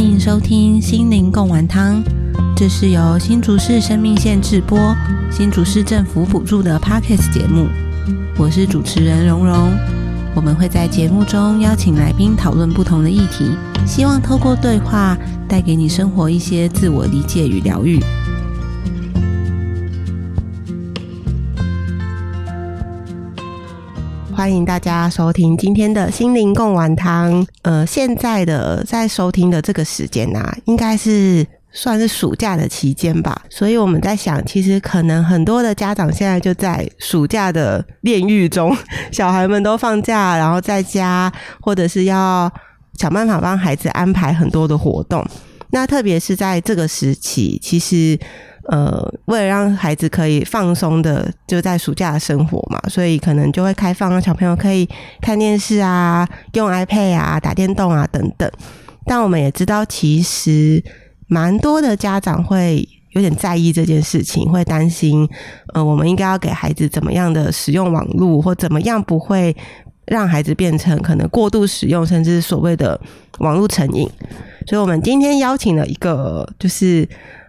[0.00, 2.02] 欢迎收听心灵共玩汤，
[2.56, 4.96] 这是由新竹市生命线制播、
[5.30, 7.68] 新竹市政府补助的 Podcast 节目。
[8.38, 9.70] 我是主持人蓉蓉，
[10.34, 13.50] 我们会在节目中邀请来宾讨论不同的议题，
[13.86, 18.00] 希望透过对话带给你生活一些自我理解与疗愈。
[24.40, 27.46] 欢迎大家收听今天的心灵共玩汤。
[27.60, 33.42] 呃，现在的在收听的这个时间呐、应该是算是暑假的期间吧。
[33.50, 38.74] 所以我们在想，其实可能很多的家长现在就在暑假的炼狱中，
[39.12, 42.50] 小孩们都放假，然后在家，或者是要
[42.94, 45.22] 想办法帮孩子安排很多的活动。
[45.72, 48.18] 那特别是在这个时期，其实
[48.70, 54.88] 呃，为了让孩子可以放松的就在暑假的生活嘛，所以可能就会开放让小朋友可以
[55.20, 58.48] 看电视啊、用 iPad 啊、打电动啊等等。
[59.04, 60.80] 但我们也知道，其实
[61.26, 65.28] 蛮多的家长会有点在意这件事情，会担心
[65.74, 69.56] 呃，我们应该要给孩子怎么样的使用网络，或怎么样不会
[70.06, 73.00] 让孩子变成可能过度使用，甚至所谓的
[73.40, 74.08] 网络成瘾。
[74.68, 77.08] 所以，我们今天邀请了一个就是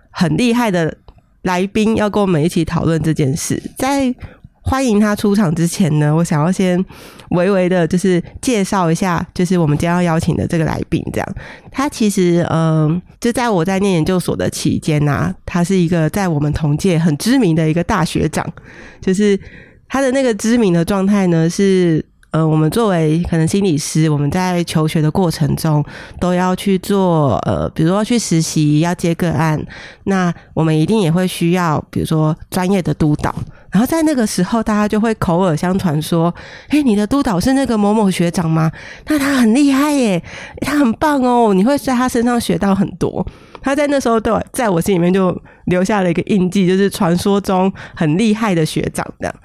[0.09, 0.97] 很厉害的
[1.43, 3.61] 来宾，要跟我们一起讨论这件事。
[3.77, 4.13] 在
[4.61, 6.83] 欢迎他出场之前呢，我想要先
[7.31, 11.03] 微微的，就是介绍一下，就是我们今天要邀请的这个来宾。
[11.11, 11.35] 这样，
[11.71, 18.47] 他其实，嗯、就在我在念研究所的期间呐、他是一个在我们同届很知名的一个大学长，
[19.01, 19.39] 就是
[19.87, 22.05] 他的那个知名的状态呢是。
[22.31, 25.83] 呃，我们作为可能心理师，我们在求学的过程中
[26.19, 29.61] 都要去做呃，比如说去实习，要接个案，
[30.05, 33.35] 那我们一定也会需要，比如说专业的督导。
[33.69, 36.33] 然后在那个时候，大家就会口耳相传说
[36.69, 38.71] ：“哎，你的督导是那个某某学长吗？
[39.07, 40.21] 那他很厉害耶，
[40.61, 43.25] 他很棒哦，你会在他身上学到很多。”
[43.61, 45.29] 他在那时候对在我心里面就
[45.71, 49.35] 留下了一个印记，就是传说中很厉害的学长这样。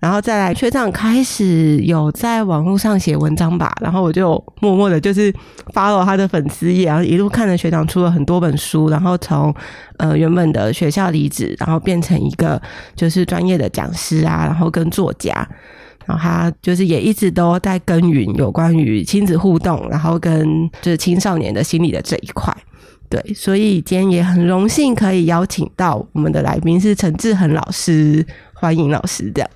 [0.00, 5.32] 然后再来，学长开始有在网络上写文章吧，然后我就默默的，就是
[5.72, 9.54] follow 他的粉丝页，然后一路看着学长出了很多本书，然后从
[9.96, 12.60] 呃原本的学校离职，然后变成一个
[12.94, 15.32] 就是专业的讲师啊，然后跟作家，
[16.04, 22.54] 然后他就是也一直都在耕耘有关于亲子互动，然后跟就是青少年的心理的这一块。
[23.14, 29.48] 对，所以今天也很荣幸可以邀请到我们的来宾是陈志恒老师，欢迎老师这样。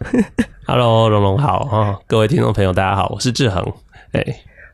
[0.65, 3.61] Hello，龙龙好啊、各位听众朋友，大家好，我是志恒。
[4.13, 4.25] 哎、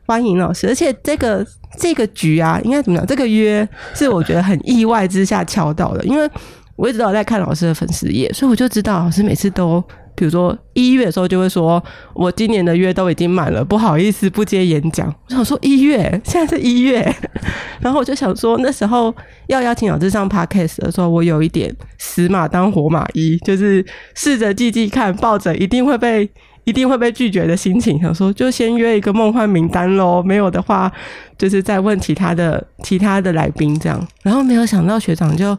[0.05, 1.43] 欢迎老师，而且这个
[1.79, 3.07] 这个局啊，应该怎么讲？
[3.07, 6.29] 这个约是我觉得很意外之下敲到的，因为
[6.75, 9.83] 我一直都有在看老师的粉丝页，所以我就知道老师每次都，
[10.15, 11.83] 比如说一月的时候就会说，
[12.13, 15.07] 我今年的约都已经满了，不好意思不接演讲。
[15.29, 17.13] 我想说一月，现在是一月，
[17.81, 19.13] 然后我就想说那时候
[19.47, 26.29] 要邀请老师上 podcast 的时候，我有一点死马当活马医，就是试着记记看，抱着一定会被。
[26.67, 30.91] 一定会被拒绝的心情，想说就先约一个梦幻名单喽，没有的话
[31.37, 34.03] 就是再问其他的其他的来宾这样。
[34.23, 35.55] 然后没有想到学长就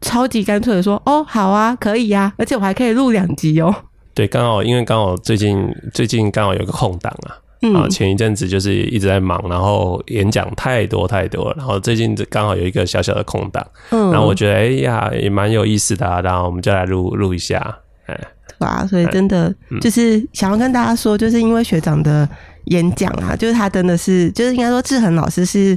[0.00, 3.74] 超级干脆的说：“哦，好啊，可以呀、而且我还可以录两集哦。
[4.14, 7.74] 对，刚好因为刚好最近最近刚好有个空档啊，嗯。
[7.74, 18.18] 啊，前一阵子就是一直在忙，然后演讲太多太多了，然后最近刚好有一个小小的空档，嗯，然后我觉得哎呀也蛮有意思的啊，然后我们就来录录一下，哎，
[18.58, 22.28] 对啊，所以真的就是想要跟大家说，就是因为学长的
[22.66, 25.76] 演讲啊，就是他真的是，就是应该说志恒老师是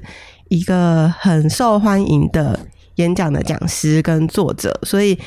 [0.50, 2.60] 一个很受欢迎的
[2.96, 5.18] 演讲的讲师跟作者，所以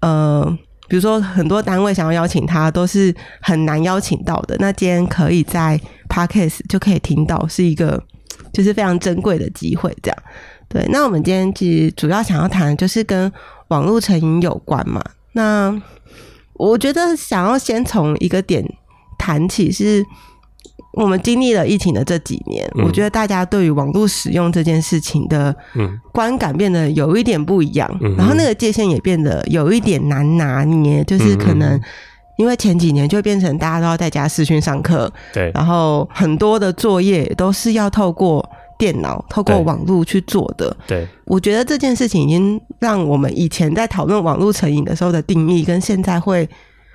[0.00, 0.58] 呃，
[0.88, 4.56] 比如说很多单位想要邀请他，都是很难邀请到的。
[4.58, 5.78] 那今天可以在
[6.08, 8.02] Podcast 就可以听到，是一个
[8.52, 10.18] 就是非常珍贵的机会，这样。
[10.68, 13.30] 对，那我们今天其实主要想要谈的就是跟
[13.68, 15.02] 网络成瘾有关嘛。
[15.32, 15.80] 那
[16.54, 18.64] 我觉得想要先从一个点
[19.18, 20.04] 谈起，是
[20.98, 22.84] 我们经历了疫情的这几年，嗯。
[22.84, 25.98] 我觉得大家对于网络使用这件事情的嗯。
[26.12, 31.82] 观感变得有一点不一样，嗯然后那个界限也变得有一点难拿捏，就是可能嗯。
[32.36, 39.64] 因为前几年就变成大家都要在家视讯上课，对，然后很多的作业都是要透过电脑、透过对。
[39.64, 40.76] 网络去做的。
[40.86, 46.48] 对，我觉得这件事情已经让我们以前在讨论网络成瘾的时候的定义，跟现在会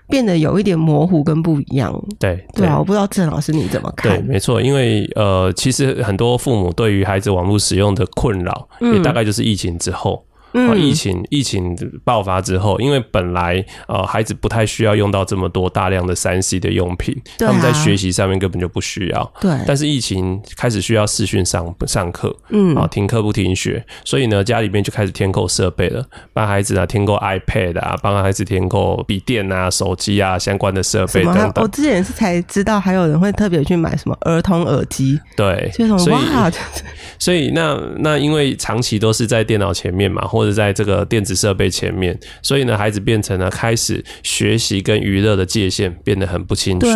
[0.07, 1.93] 变得有一点模糊跟不一样。
[2.19, 4.11] 对，对啊，我不知道郑老师你怎么看。
[4.11, 8.95] 对，没错，因为呃，其实很多父母对于孩子网络使用的困扰，嗯。
[8.95, 10.23] 也大概就是疫情之后。
[10.25, 10.32] 嗯，
[10.75, 19.33] 疫情疫情爆发之后，因为本来呃孩子不太需要用到这么多大量的三 C 的用品，他们在学习上面根本就不需要。
[19.39, 31.63] 对，但是疫情开始需要视讯上上课，嗯，啊停课不停学，所以呢家里面就开始添购设备了，帮孩子啊添购 iPad 啊，帮孩子添购笔电啊、手机啊相关的设备等等。
[31.63, 36.19] 我之前是才知道还有人会特别去买什么儿童耳机，对，所以
[37.19, 46.87] 所以那那因为长期都是在电脑前面嘛，或者在这个电子设备前面，所以呢，孩子变成了开始学习跟娱乐的界限变得很不清楚，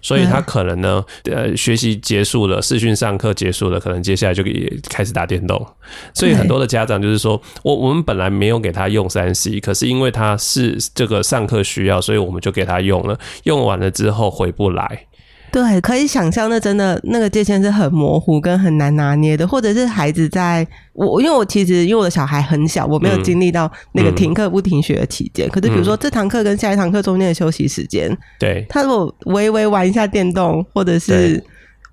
[0.00, 5.66] 所以他可能呢，呃，学习结束了，视讯上课结束了，可能接下来就也开始打电动。
[6.14, 15.06] 所以很多的家长就是说，我我们本来没有给他用三 C，可是因为他是这个上课需要，所以我们就给他用了，用完了之后回不来。
[15.52, 25.46] 对，可以想象，那真的那个界限是很模糊跟很难拿捏的，或者是孩子在我，因为我其实因为我的小孩很小，我没有经历到那个停课不停学的期间。
[25.50, 28.10] 可是比如说这堂课跟下一堂课中间的休息时间，
[28.40, 31.42] 对，他如果微微玩一下电动，或者是。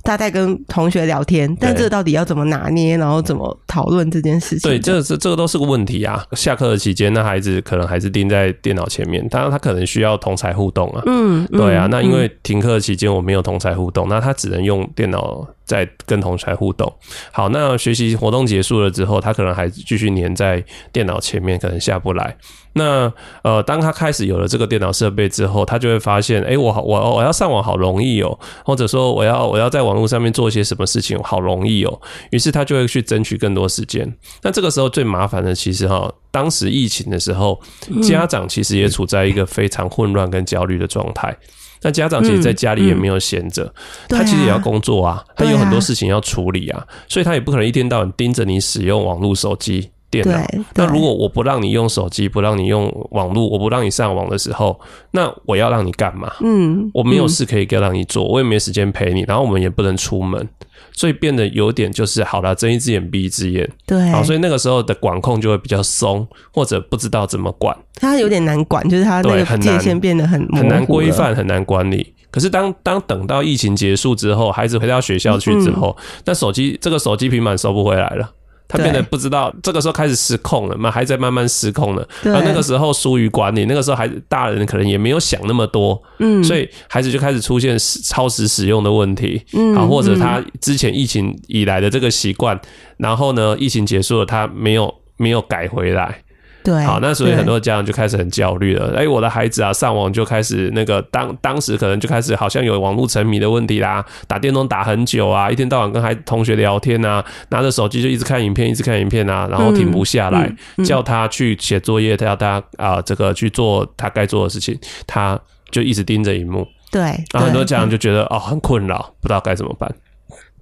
[0.04, 4.70] 他在跟同学聊天，但这到底要怎么拿捏，然后怎么讨论这件事情？
[4.70, 6.24] 对，这这这个都是个问题啊。
[6.34, 11.04] 下课的期间，那孩子可能还是盯在电脑前面，当然他可能需要同才互动啊。
[11.06, 11.88] 嗯，对啊。
[11.92, 15.48] 那因为停课期间我没有同才互动，那他只能用电脑。
[15.70, 16.92] 在跟同学互动，
[17.32, 22.36] 好，那学习活动结束了之后，他可能还继续黏在电脑前面，可能下不来。
[22.74, 23.12] 那
[23.44, 32.02] 呃，当他开始有了这个电脑设备之后，他就会发现，哎，我好我我要上网好容易哦，或者说我要我要在网络上面做一些什么事情好容易哦，
[32.32, 34.12] 于是他就会去争取更多时间。
[34.42, 37.60] 那这个时候最麻烦的，其实哈，当时疫情的时候，
[38.02, 41.38] 家长其实也处在一个非常混乱跟焦虑的状态。
[41.82, 43.74] 那家长其实在家里也没有闲着，
[44.08, 50.38] 他其实也要工作啊，他有很多事情要处理啊，所以他也不可能一天到晚盯着你使用网络、手机、电脑。
[50.76, 54.80] 那如果我不让你用手机，不让你用网络，我不让你上网的时候，
[55.12, 56.32] 那我要让你干嘛？
[56.42, 60.48] 嗯，我没有事可以给让你做，我也没时间陪你，然后我们也不能出门。
[60.92, 63.70] 所以变得有点就是好了，睁一只眼闭一只眼。
[63.86, 67.78] 对，好，所以那个时候的管控就会比较松，或者不知道怎么管。
[67.96, 72.14] 他有点难管，就是他那个界限变得很很难规范，很难管理。
[72.32, 75.96] 可是当当等到疫情结束之后，孩子回到学校去之后，
[76.26, 78.30] 那手机这个手机平板收不回来了。
[78.70, 82.08] 他变得不知道，这个时候开始失控了嘛，还在慢慢失控了。
[82.24, 87.76] 而那个时候疏于管理，那个时候孩子大人可能也没有想那么多，嗯，所以孩子就开始出现
[88.06, 92.58] 超时使用的问题，嗯，啊，或者他之前疫情以来的这个习惯，
[92.98, 96.22] 然后呢，疫情结束了，他没有没有改回来。
[96.62, 98.94] 对，好，那所以很多家长就开始很焦虑了。
[98.96, 110.54] 哎，我的孩子啊，上网就开始那个当当时可能就开始好像有网络沉迷的问题啦，打电动打很久啊，一天到晚跟孩同学聊天啊，拿着手机就一直看影片，一直看影片啊，然后停不下来，
[110.84, 114.78] 叫他去写作业，他要他啊这个去做他该做的事情，
[115.08, 115.40] 他
[115.72, 116.68] 就一直盯着荧幕。
[116.92, 117.02] 对，
[117.32, 119.90] 然后很多家长就觉得哦很困扰，不知道该怎么办。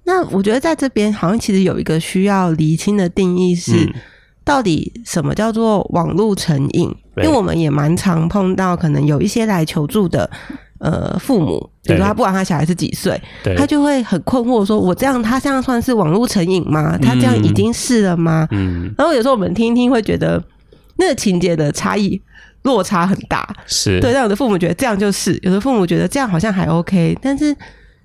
[0.04, 3.92] 那我觉得在这边好像其实有一个需要厘清的定义是。
[4.48, 6.90] 到底什么叫做网络成瘾？
[7.18, 10.28] 因为我们也蛮常碰到，可能有一些来求助的
[10.78, 13.20] 呃父母，比如说他不管他小孩是几岁，
[13.56, 16.96] 他就会很困惑，说我这样他这样算是网络成瘾吗？
[16.96, 18.48] 他这样已经是了吗？
[18.52, 20.42] 嗯，然后有时候我们听一听会觉得
[20.96, 22.18] 那个情节的差异
[22.62, 24.12] 落差很大，是对。
[24.14, 27.54] 但有的父母觉得这样就是，有的父母觉得这样好像还 OK，但是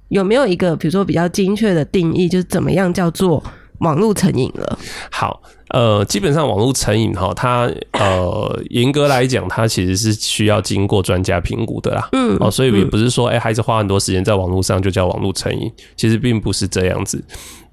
[0.09, 3.43] 有没有一个比如说比较精确的定义，就是怎么样叫做？
[3.83, 4.79] 网络成瘾了。
[5.11, 12.09] 好，呃，基本上网络成瘾哈，它呃，严格来讲，它其实是需要经过专家评估的啦。
[12.13, 17.23] 嗯，哦，所以也不是说，哎，孩子花很多时间在网络上就叫网络成瘾，其实并不是这样子。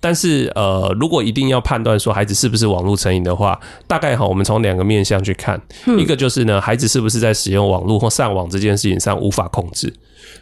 [0.02, 5.60] 但是，呃，如果一定要判断说孩子是不是网络成瘾的话，大概哈，我们从两个面向去看，
[5.98, 9.92] 一个就是呢，孩子是不是在使用网络或上网这件事情上无法控制。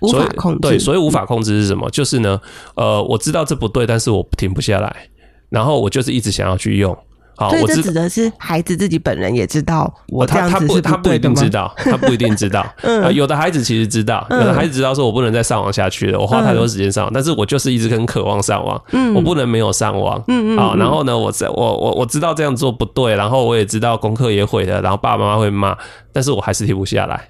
[0.01, 0.61] 无法控制。
[0.61, 1.91] 对，所以无法控制是什么？
[1.91, 2.41] 就是呢，
[2.77, 5.09] 呃，我知道这不对，但是我停不下来。
[5.49, 6.97] 然后我就是一直想要去用，
[7.37, 12.67] 好，我这指的是孩子自己本人也知道，我这样子是他不一定知道，他不一定知道。
[12.83, 25.77] 嗯，有的孩子其实知道，有的孩子知道说，我不能再上网下去了，我花太多时间上网，但是我就是一直很渴望上网，嗯，我不能没有上网，嗯嗯，啊，然后呢，我在我我我知道这样做不对，然后我也知道功课也毁了，然后爸爸妈妈会骂，
[26.13, 27.29] 但是我还是停不下来。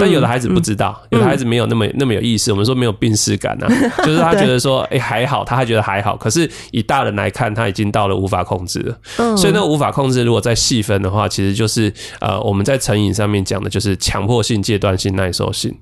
[0.00, 2.50] 但有的孩子不知道，有的孩子没有那么那么有意识。
[2.50, 3.68] 我们说没有病视感啊，
[4.04, 6.16] 就是他觉得说，哎，还好，他还觉得还好。
[6.16, 8.98] 可是以大人来看，他已经到了无法控制了。
[9.18, 15.74] 嗯，所以那无法控制，如果再细分的话，其实就是呃，我们在成瘾上面讲的就是强迫性、戒断性、耐受性。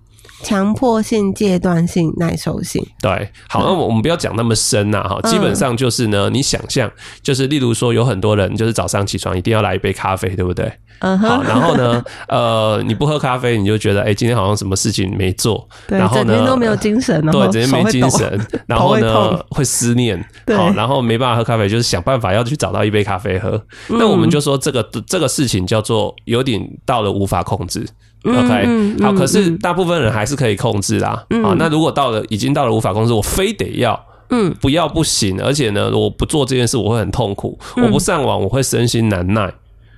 [0.44, 2.86] 强迫性、戒断性、耐受性。
[3.00, 6.90] 对，好，那我们不要讲那么深呐，哈，基本上就是呢，你想象，
[7.22, 10.70] 就是例如说，有很多人就是早上起床一定要来一杯咖啡，对不对？
[11.00, 20.24] 嗯，好，然后呢， 呃，你不喝咖啡，你就觉得，哎，今天好像什么事情没做，然后呢，都没有精神，对，整天没精神， 然后呢，会思念，
[20.56, 23.60] 好，然后没办法喝咖啡，就是想办法要去找到一杯咖啡喝。
[23.88, 27.86] 那我们就说，这个这个事情叫做有点到了无法控制。
[28.24, 31.24] OK，好，可是大部分人还是可以控制啦。
[31.42, 33.98] 啊，那如果到了已经到了无法控制，我非得要，
[34.30, 39.52] 嗯，不要不行，而且呢，我不做这件事我会很痛苦，我不上网我会身心难耐。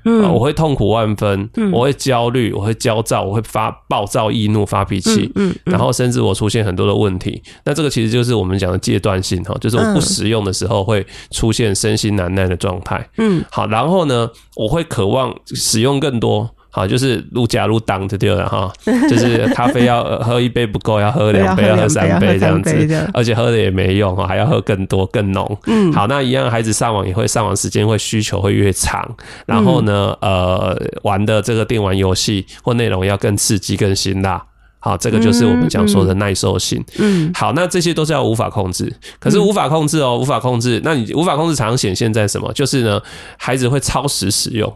[0.08, 7.42] 嗯，我会痛苦万分，我会焦虑，我会焦躁，我会发暴躁易怒发脾气，嗯，然后甚至我出现很多的问题。
[7.64, 13.04] 那这个其实就是我们讲的戒断性哈，就是我不使用的时候会出现身心难耐的状态。
[13.18, 16.48] 嗯，好，然后呢，我会渴望使用更多。
[16.76, 18.70] 好，就是路加路当就对了哈，
[19.08, 25.58] 就是咖啡要喝一杯不够，要喝两 杯，要喝三杯这样子，而且喝的也没用哈，还要喝更多更浓。
[25.68, 29.10] 嗯，好，那一样孩子上网也会上网时间会需求会越长，
[29.46, 34.44] 然后呢，呃，玩的这个电玩游戏或内容要更刺激更辛辣。
[34.78, 36.84] 好，这个就是我们讲说的耐受性。
[36.98, 42.52] 嗯，好，那这些都是要无法控制，可是无法控制哦，无法控制，那你无法控制常显现在什么？
[42.52, 43.00] 就是呢，
[43.38, 44.70] 孩子会超时使用。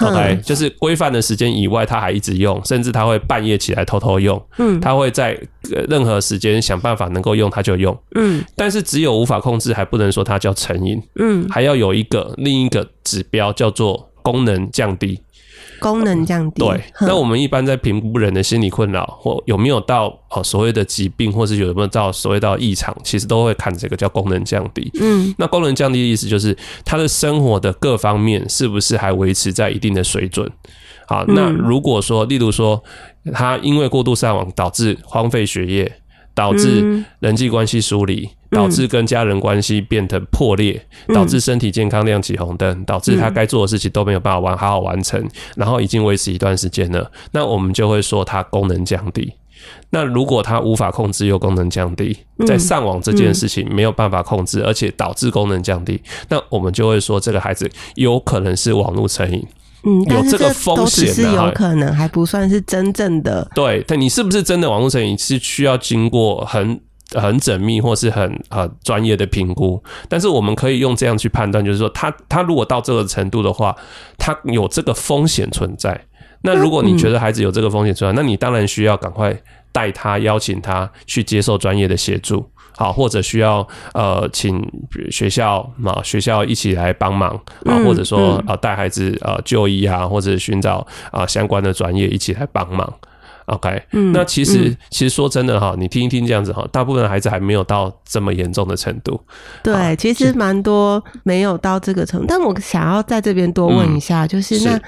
[0.00, 4.40] OK，就是规范的时间以外，他还一直用，甚至他会半夜起来偷偷用。
[4.58, 5.38] 嗯，他会在
[5.88, 7.96] 任何时间想办法能够用他就用。
[8.14, 11.02] 嗯，但是只有无法控制，还不能说它叫成瘾。
[11.16, 15.20] 嗯，还要有一个另一个指标叫做功能降低。
[15.80, 16.62] 功能降低。
[16.62, 24.90] 对，那我们一般在评估人的心理困扰或有没有到哦所谓的疾病，或是有没有到所谓到异常，其实都会看这个叫功能降低。
[25.00, 30.50] 嗯，那功能降低的意思就是他的生活的各方面是不是还维持在一定的水准？
[31.06, 32.82] 好，那如果说，例如说
[33.32, 35.92] 他因为过度上网导致荒废学业。
[36.34, 40.80] 导致人际关系疏离，导致跟家人关系变得破裂，
[41.14, 45.22] 导致身体健康亮起红灯，导致他该做的事情都没有办法完好好完成，
[45.56, 49.32] 然后已经维持一段时间了，那我们就会说他功能降低。
[49.90, 59.44] 那如果他无法控制又功能降低，在上网这件事情没有办法控制，而且导致功能降低，那我们就会说这个孩子有可能是网络成瘾。
[59.84, 63.48] 嗯，有这个风险是有可能，还不算是真正的。
[63.54, 66.80] 对，但你是不是真的网络成瘾，是需要经过很
[67.14, 69.82] 很缜密或是很呃专业的评估。
[70.08, 73.74] 但是我们可以用这样去判断，就是说，他他如果到这个程度的话，
[74.16, 76.00] 他有这个风险存在。
[76.42, 79.36] 那如果你觉得孩子有这个风险存在，那你当然需要赶快
[79.72, 82.48] 带他，邀请他去接受专业的协助。
[82.76, 84.64] 好，或者需要呃，请
[85.10, 87.30] 学校嘛，学校一起来帮忙
[87.64, 92.88] 啊，或者说啊，带孩子呃就医啊，或者寻找啊相关的专业一起来帮忙。
[93.48, 99.20] OK，那其实其实说真的哈，你听一听这样子哈，大部分孩子还没有到这么严重的程度。
[99.62, 102.26] 对，其实蛮多没有到这个程度。
[102.28, 104.80] 但我想要在这边多问一下，就是那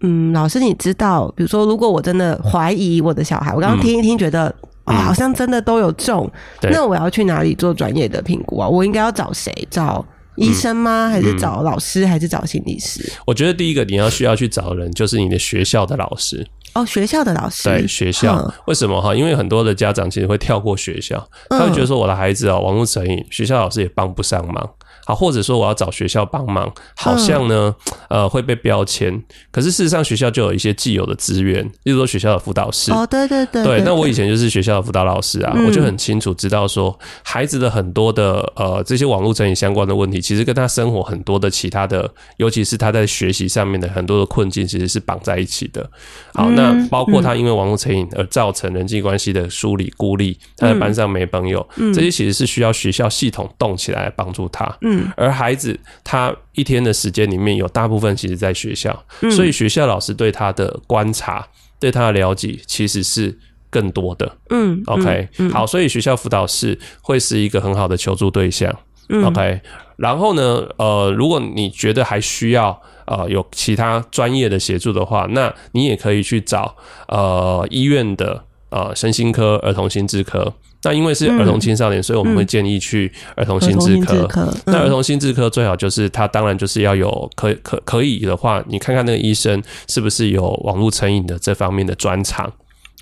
[0.00, 4.54] 嗯，老师你知道，比如说如果我真的怀疑我的小孩，我刚刚听一听觉得。
[4.84, 6.30] 啊，好像真的都有中，
[6.60, 8.68] 那我要去哪里做专业的评估啊？
[8.68, 9.50] 我应该要找谁？
[9.70, 10.04] 找
[10.36, 11.08] 医生吗？
[11.08, 12.04] 还是找老师？
[12.04, 13.02] 还是找心理师？
[13.26, 16.46] 我觉得第一个你要需要去找人，就是你的学校的老师。
[16.74, 17.64] 哦，学校的老师。
[17.64, 19.14] 对，学校为什么哈？
[19.14, 24.70] 因为很多的家长其实会跳过学校，他会觉得说我的孩子啊，网络成瘾，学校老师也帮不上忙。
[25.06, 27.74] 好，或者说我要找学校帮忙，好像呢，
[28.08, 29.22] 呃，会被标签。
[29.50, 32.90] 可是事实上，学校就有一些既有的资源，例如说学校的辅导室。
[32.92, 33.62] 哦，对对对。
[33.64, 45.90] 对，那我以前就是学校的辅导老师啊，我就很清楚知道说，孩子的很多的呃这些网络成瘾相关的问题，其实跟他生活很多的其他的，尤其是他在学习上面的很多的困境，其实是绑在一起的。
[46.32, 54.64] 好，那包括他因为网络成瘾而造成人际关系的疏离、孤立，他在班上没朋友，这些其实是需要学校系统动起来帮助他。
[54.82, 54.93] 嗯。
[55.16, 61.46] 而孩子他一天的时间里面有大部分其实在学校，所以学校老师对他的观察、
[61.78, 63.36] 对他的了解其实是
[63.70, 64.36] 更多的。
[64.50, 68.74] 嗯，OK，好，所以学校辅导室会是一个很好的求助对象。
[69.22, 69.60] OK，
[69.96, 76.74] 然后呢，呃，如果你觉得还需要呃有其他专业的协助的话，那你也可以去找
[77.08, 78.42] 呃医院的
[78.74, 80.52] 呃身心科、儿童心智科。
[80.82, 84.28] 那因为是儿童青少年，所以我们会建议去儿童心智科。
[84.66, 92.52] 那儿童心智科最好就是他，当然就是要有可可可以的话，你看看那个医生是不是有网络成瘾的这方面的专长。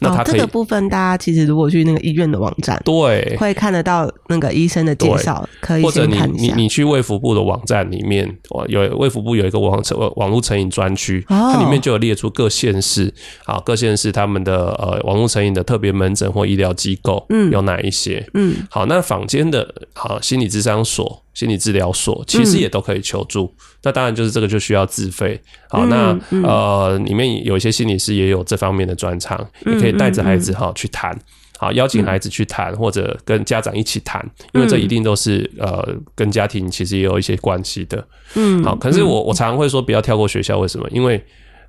[0.02, 9.82] 那他这个部分，大家其实如果去那个医院的网站，对，会看得到那个医生的介绍，可以或者你你你去卫福部的网站里面，有卫福部有一个网
[10.16, 13.12] 网络成瘾专区，它里面就有列出各县市
[13.44, 18.28] 啊，各县市他们的呃网络成瘾的特别门诊或医疗机构，嗯，有哪一些？
[18.34, 21.22] 嗯，好，那坊间的好心理咨商所。
[21.34, 25.40] 心理治疗所其实也都可以求助，那当然就是这个就需要自费。
[25.68, 31.18] 好，那呃，里面有一些心理师也有这方面的专长，也可以带着孩子哈去谈，
[31.58, 34.22] 好邀请孩子去谈，或者跟家长一起谈，
[34.52, 38.06] 因为这一定都是呃跟家庭其实也有一些关系的。
[38.34, 40.86] 嗯，好，可是我我常常会说不要跳过学校，为什么？
[40.90, 41.22] 因为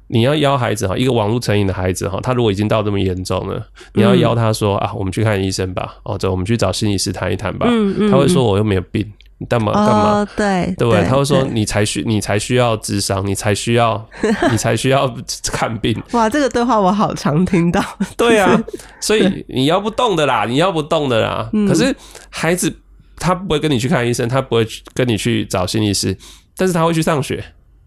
[0.08, 7.66] 你要邀孩子哈，一个网络成瘾的孩子哈，他如果已经到这么严重了，你要邀他说啊，我们去看医生吧，哦，走，我们去找心理师谈一谈吧。
[8.12, 9.10] 他会说我又没有病。
[9.50, 10.28] 干嘛干嘛？
[10.36, 11.04] 对对？
[11.06, 14.04] 他会说你才需你才需要智商，你才需要
[14.52, 15.08] 你才需要
[15.52, 16.02] 看病。
[16.12, 17.84] 哇，这个对话我好常听到。
[18.18, 18.62] 对啊，
[19.00, 21.50] 所以你要不动的啦，你要不动的啦。
[21.68, 21.96] 可是
[22.30, 22.74] 孩子
[23.18, 26.18] 他不会跟你去看医生，他不会跟你去找心理师，
[26.58, 27.44] 但是他会去上学。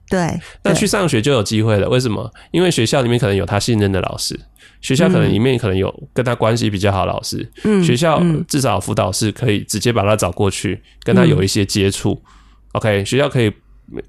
[0.08, 1.88] 对，那去上学就有机会了。
[1.88, 2.30] 为什么？
[2.52, 4.38] 因为学校里面可能有他信任的老师。
[4.86, 7.44] 学校可能里面可能有跟他关系比较好的老师，
[7.82, 12.22] 学校至少辅导室可以直接把他找过去，跟他有一些接触。
[12.70, 13.52] OK，学校可以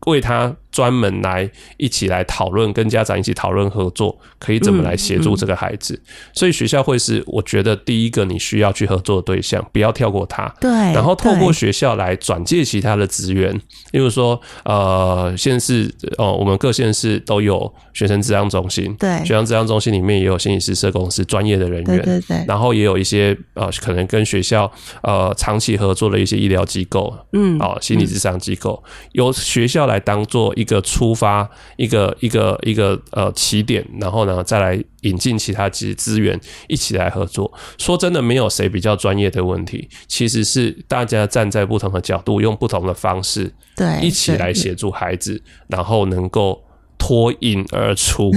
[0.05, 0.55] 为他。
[0.69, 5.99] 专门来一起来讨论，跟家长一起讨论合作，可以怎么来协助这个孩子。
[6.33, 10.47] 所以学校会是我觉得第一个你需要去合作的对象，不要跳过他。
[10.61, 13.51] 对，然后透过学校来转借其他的资源，
[13.91, 22.45] 例如说呃，县市哦，我们各县市都有学生治疗中心，对，学生治疗中心里面也有心理师社公司专业的人员，对对。
[22.47, 30.67] 然后也有一些呃，可能跟学校呃长期合作的一些医疗机构，嗯，哦，心理咨商机构，有学校来当做一。
[30.67, 37.49] 一个出发，一个一个一个呃起点，然后呢，再来引进其他资资源，一起来合作。
[37.77, 46.61] 说真的，没有谁比较专业的问题，其实是大家站在不同的角度，用不同的方式，对，一起来协助孩子，然后能够
[46.97, 48.29] 脱颖而出。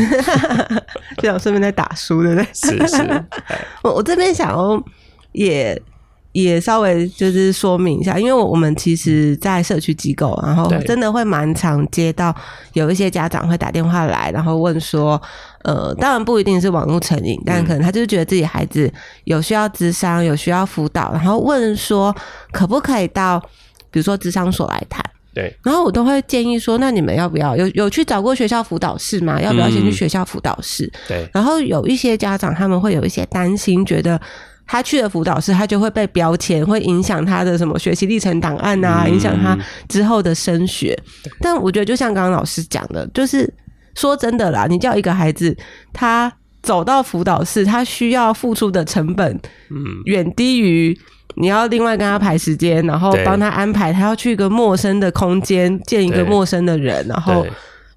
[1.18, 2.46] 就想顺便在打书，对不对？
[2.54, 3.24] 是是。
[3.82, 4.80] 我我这边想要
[5.32, 5.82] 也。
[6.32, 12.32] 也稍微就是说明一下，因为我们其实，在社区机构，然后真的会蛮常接到
[12.74, 15.20] 有一些家长会打电话来，然后问说，
[15.64, 18.92] 呃，当然不一定是网络成瘾，但可能他就是觉得自己孩子
[19.24, 22.14] 有需要智商，有需要辅导，然后问说
[22.52, 23.40] 可不可以到，
[23.90, 25.04] 比如说智商所来谈。
[25.34, 29.40] 对，然后我都会建议说，那你们要不要有有去找过学校辅导室吗？
[29.40, 30.88] 要不要先去学校辅导室？
[31.08, 34.20] 对，然后有一些家长他们会有一些担心，觉得。
[34.70, 40.96] 他去了辅导室，他就会被标签，会影响他的什么学习历程档案啊，影响他之后的升学。
[41.40, 43.52] 但我觉得，就像刚刚老师讲的，就是
[43.96, 45.56] 说真的啦，你叫一个孩子
[45.92, 49.36] 他走到辅导室，他需要付出的成本，
[49.70, 50.96] 嗯，远低于
[51.34, 57.44] 你要另外跟他排时间，然后帮他安排，他要去一个陌生的空间见一个陌生的人，然后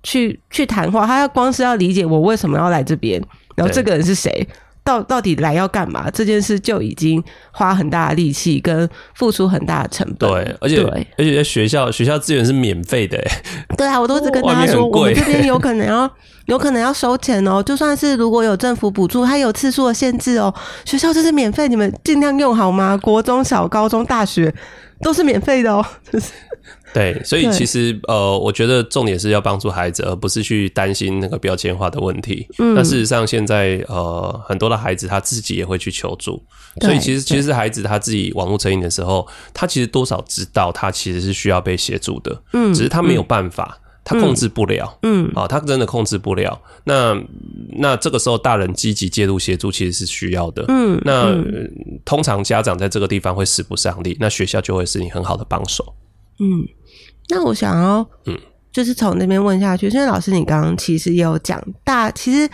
[0.02, 3.22] 去去谈话，他要光是要理解我为什么要来这边，
[3.56, 4.48] 然后这个人是谁。
[4.84, 6.10] 到到底来要干嘛？
[6.12, 10.30] 这件事就已经花很大的力气跟付出很大的成本。
[10.30, 10.84] 对，而且
[11.18, 13.18] 而且在学校学校资源是免费的。
[13.78, 16.10] 对啊，我都是跟大家说，我们这边有可能要
[16.46, 17.64] 有可能要收钱哦。
[17.64, 20.54] 就算是如果有政府补助，它有次数的限制哦。
[20.84, 22.98] 学校这是免费，你们尽量用好吗？
[23.02, 24.54] 国中小、高中、大学
[25.02, 25.86] 都是免费的哦。
[26.12, 26.32] 就是。
[26.94, 32.48] 对，所以其实呃，我觉得重点是要帮助孩子，而不是去担心那个标签化的问题。
[32.58, 36.42] 那事实上，现在呃，很多的孩子他自己也会去求助，
[36.82, 46.62] 所以其实其实孩子他自己网络成瘾的时候，他其实多少知道他其实是需要被协助的，嗯，只是他没有办法，他控制不了，嗯，啊，他真的控制不了。
[46.84, 47.20] 那
[47.78, 51.34] 那这个时候，大人积极介入协助其实是需要的，嗯，那
[52.06, 55.96] 通常家长在这个地方会使不上力，那学校就会是你很好的帮手，
[56.44, 56.68] 嗯。
[57.30, 58.38] 那我想要，嗯，
[58.72, 59.88] 就是从那边问下去。
[59.88, 62.48] 因为老师，你刚刚其实也有讲，大其实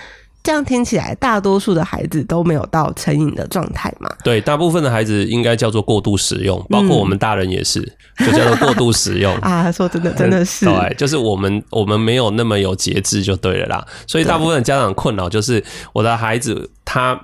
[0.43, 4.09] 这样听起来，大多数的孩子都没有到成瘾的状态嘛？
[4.23, 7.81] 对，大部分的孩子应该叫做过度使用，包括我们大人也是，
[8.19, 9.71] 就叫做过度使用 啊。
[9.71, 13.85] 说真的，真的 是，对，就是我们我们没有那么有节制就对了啦。
[14.07, 15.61] 所以大部分的家长困扰就是
[15.93, 17.19] 我的孩子他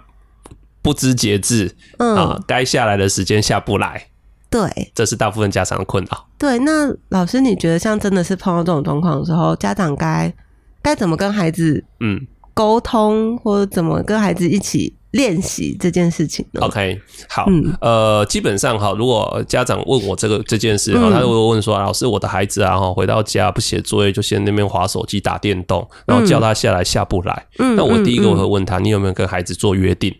[0.82, 4.08] 不知节制，啊，该下来的时间下不来。
[4.56, 6.26] 对，这是大部分家长的困扰。
[6.38, 10.34] 对，那老师，你觉得像真的是碰到这种状况的时候，家长该
[10.82, 17.48] 该怎么跟孩子嗯沟通，或者怎么跟孩子一起练习这件事情呢？OK，好，
[17.82, 30.15] 呃，基本上哈，如果家长问我这个这件事然后，他就会问说：“老师，我的孩子啊，哈，回到家不写作业，就先那边划手机打电动，然后叫他下来下不来。”嗯，那我第一个我会问他：“你有没有跟孩子做约定？”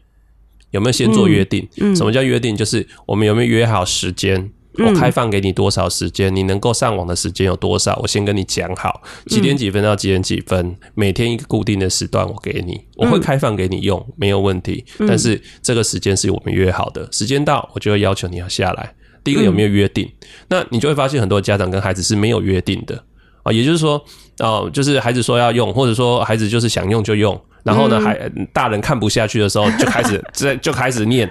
[0.75, 1.65] 有没有先做约定？
[1.95, 2.55] 什么叫约定？
[2.55, 4.51] 就是我们有没有约好时间？
[4.77, 6.35] 我开放给你多少时间？
[6.35, 7.97] 你能够上网的时间有多少？
[8.03, 14.83] 我先跟你讲好，几点几分到几点几分，每天一个固定的时段，我给你，我会开放给你用，没有问题。
[15.07, 18.93] 但是这个时间是我们约好的，时间到我就会要求你要下来。
[19.23, 20.11] 第一个有没有约定？
[20.49, 23.01] 那你就会发现很多家长跟孩子是没有约定的
[23.43, 24.03] 啊，也就是说，
[24.39, 28.17] 哦，就是孩子说要用，或者说孩子就是想用就用，然后呢，还
[28.54, 31.30] 大人看不下去的时候就开始 在就开始念。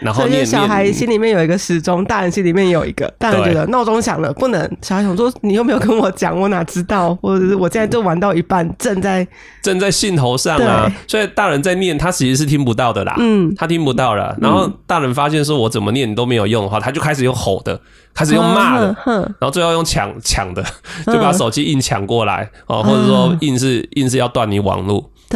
[0.00, 4.58] 然后念小孩心里面有一个时钟，大人心里面有一个，大人觉得闹钟响了不能。
[4.80, 7.14] 小孩想说你又没有跟我讲，我哪知道？
[7.16, 9.26] 或者是我现在就玩到一半，正在
[9.60, 13.14] 正在兴头上啊，所以大人在念，他其实是听不到的啦。
[13.18, 14.34] 嗯，他听不到了。
[14.40, 17.78] 然后大人发现说我怎么念都没有用的话，他就开始用吼的，
[18.14, 20.64] 开始用骂的，然后最后用抢抢的，
[21.08, 24.82] 就把手机硬抢过来哦，或者说硬是硬是要断你网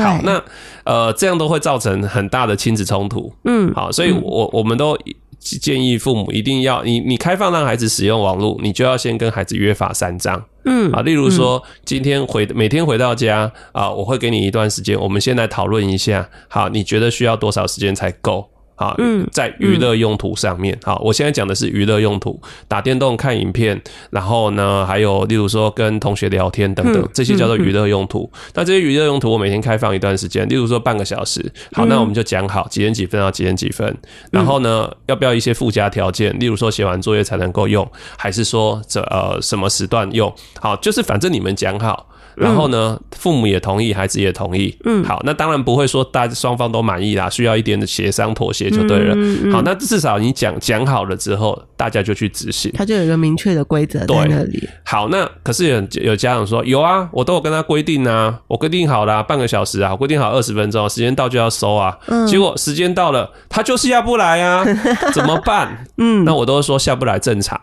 [0.03, 0.05] 络。
[0.05, 0.43] 好，那
[0.85, 3.33] 呃，这样都会造成很大的亲子冲突。
[3.45, 4.99] 嗯，好，所以我我们都
[5.39, 10.43] 建议父母一定要，你你开放让孩子使用网络，你就要先跟孩子约法三章。
[10.65, 16.29] 嗯，啊，例如说今天回每天回到家啊，我会给你一段时间，我们先来讨论一下。
[16.49, 18.49] 好，你觉得需要多少时间才够？
[18.77, 18.97] 啊，
[19.31, 28.31] 在娱乐用途上面，好，我现在讲的是娱乐用途，打电动、看影片，然后呢，还有例如说跟同学聊天等等，这些叫做娱乐用途。
[28.55, 31.53] 那这些娱乐用途，我每天开放一段时间，例如说半个小时。
[31.73, 33.97] 好，那我们就讲好几点几分到几点几分，
[34.31, 36.37] 然后呢，要不要一些附加条件？
[36.39, 40.35] 例如说写完作业才能够用，还是说这呃什么时段用？
[40.61, 42.09] 好，就是反正你们讲好。
[42.37, 44.77] 然后呢，父母也同意，孩子也同意。
[44.85, 49.15] 嗯，好，那当然不会说大家双方都满意啦，需要一点的协商妥协就对了。
[49.53, 52.73] 好，那至少你讲讲好了之后，大家就去执行。
[52.75, 54.69] 他就有一个明确的规则在那里。
[54.85, 61.97] 好，那可是有有家长说有啊，我都有跟他规定啊，我规定好了半个小时啊，规定好二十分钟，时间到就要收啊。
[62.07, 62.27] 嗯。
[62.27, 64.65] 结果时间到了，他就是下不来啊，
[65.15, 65.87] 怎么办？
[65.99, 67.61] 嗯，那我都说下不来正常，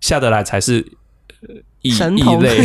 [0.00, 0.84] 下得来才是。
[1.84, 2.64] 异异类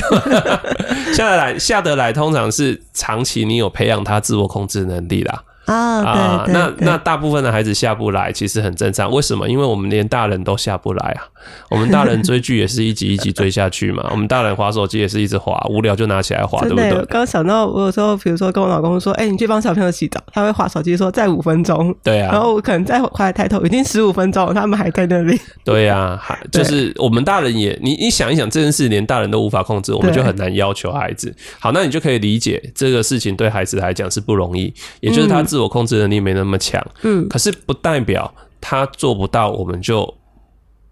[1.14, 5.44] 下得来下得来，通常是长期你有培养他自我控制能力啦。
[5.66, 9.12] 啊，那那大部分的孩子下不来，其实很正常。
[9.12, 9.48] 为什么？
[9.48, 11.28] 因为我们连大人都下不来啊。
[11.70, 14.08] 我们大人追剧也是一集一集追下去嘛。
[14.12, 17.06] 我们大人滑手机也是一直滑，无聊就拿起来滑，对不对？
[17.06, 21.96] 刚想到，我有时候比如说跟我老公说：“哎，你去帮小朋友洗澡。”他会滑手机说：“再五分钟。
[22.04, 22.32] ”对啊。
[22.32, 25.40] 然后我可能再回来抬头，已经十五分钟，他们还在那里。
[25.64, 31.34] 对啊， 还就是我们大人也，你你想一想，这件事连大人都无法控制，我们就很难要求孩子。
[31.60, 35.59] 好，那你就可以理解这个事情对孩子来讲是不容易，也就是他自。
[35.60, 40.16] 自我控制能力没那么强，嗯，可是不代表他做不到，我们就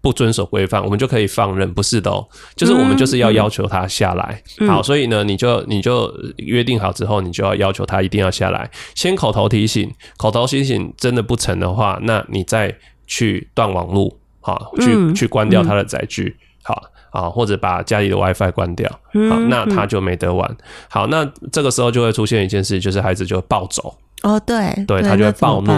[0.02, 2.28] 不遵守规范，我们就可以放任，不是的哦。
[2.54, 12.76] 就是我们就是要要求他下来，好，所以呢，你就你就约定好之后，你就要要求他一定要下来，先口头提醒，口头提醒真的不成的话，那你再
[13.06, 16.82] 去断网路，好，去去关掉他的载具，好。
[17.10, 18.86] 啊，或者把家里的 WiFi 关掉，
[19.30, 20.56] 好，那他就没得玩。
[20.90, 23.96] 好，那这个时候就会出现一件事，就是孩子就会暴走。
[24.22, 25.72] 哦，对，对他就会暴怒。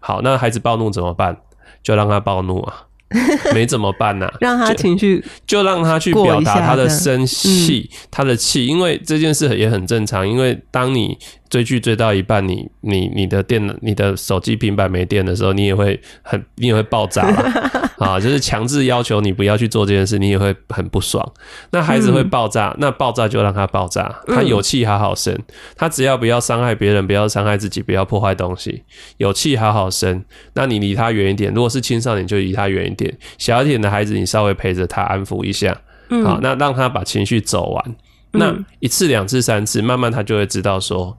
[0.00, 1.36] 好，那孩子暴怒怎么办？
[1.82, 2.82] 就让他暴怒啊，
[3.54, 4.28] 没怎么办呐？
[4.40, 10.28] 让他情绪，就让他去表达他的生气，他的气，因为这件事也很正常。
[10.28, 11.16] 因为当你
[11.48, 17.22] 追剧追到一半，你你你的电脑、你的手机、平板没电的时候，你也会很，你也会爆炸
[17.98, 18.20] 啊！
[18.20, 21.26] 就是强制要求你不要去做这件事，你也会很不爽。
[21.70, 25.38] 那孩子会爆炸，那爆炸就让他爆炸，他有气好好生，
[25.76, 28.82] 他只要不要伤害别人，不要伤害自己，不要破坏东西，
[29.16, 30.24] 有气好好生。
[30.54, 35.80] 那你离他远一点，如果是青少年就离他远一点，小一点的孩子你稍微陪着他安抚一下，
[36.24, 37.96] 好，那让他把情绪走完。
[38.38, 41.16] 那一次、两次、三次，慢慢他就会知道说，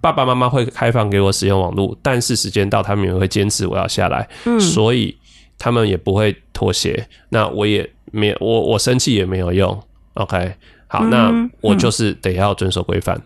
[0.00, 4.28] 爸爸妈妈会开放给我使用网络，但是时间到，他们也会坚持我要下来，
[4.58, 5.16] 所以
[5.58, 7.08] 他们也不会妥协。
[7.28, 9.82] 那我也没有，我我生气也没有用。
[10.14, 10.54] OK，
[10.86, 13.20] 好，那我就是得要遵守规范。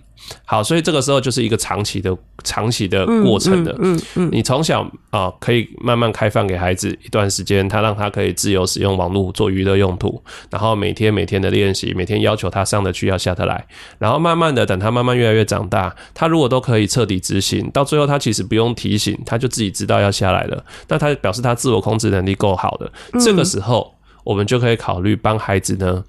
[0.45, 3.75] 好，所以这个时候就是一个长期的、长期的过程的。
[3.81, 13.67] 嗯嗯，你从小啊，可以慢慢开放给孩子一段时间，他让他可以自由使用网络做娱乐用途，然后每天每天的练习，每天要求他上得去要下得来，
[13.99, 20.65] 然后慢慢的等他慢慢越来越长大，他如果都可以彻底执行，到最后他其实不用提醒，他就自己知道要下来了。
[20.89, 26.05] 那他表示他自我控制能力够好的，这个时候我们就可以考虑帮孩子呢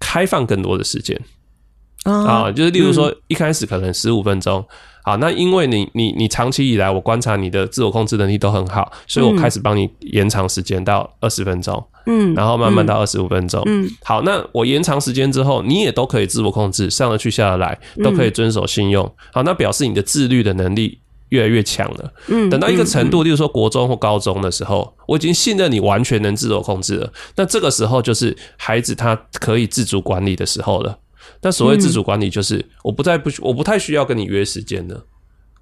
[0.00, 1.20] 开放更多的时间。
[2.04, 4.64] 啊，就是例如说，一开始可能十五分钟，
[5.04, 22.12] 好，那因为你你你长期以来我观察你的自我控制能力都很好，所以我开始帮你延长时间到二十分钟，嗯，然后慢慢到二十五分钟，嗯，好，那我延长时间之后，你也都可以自我控制，上得去下得来，都可以遵守信用，好，那表示你的自律的能力越来越强了。
[22.26, 27.12] 嗯，等到一个程度，例如说国中或高中的时候，我已经信任你完全能自我控制了。
[27.36, 30.98] 那这个时候就是孩子他可以自主管理的时候了。
[31.42, 35.04] 那所谓自主管理，就是我不再不我不太需要跟你约时间的。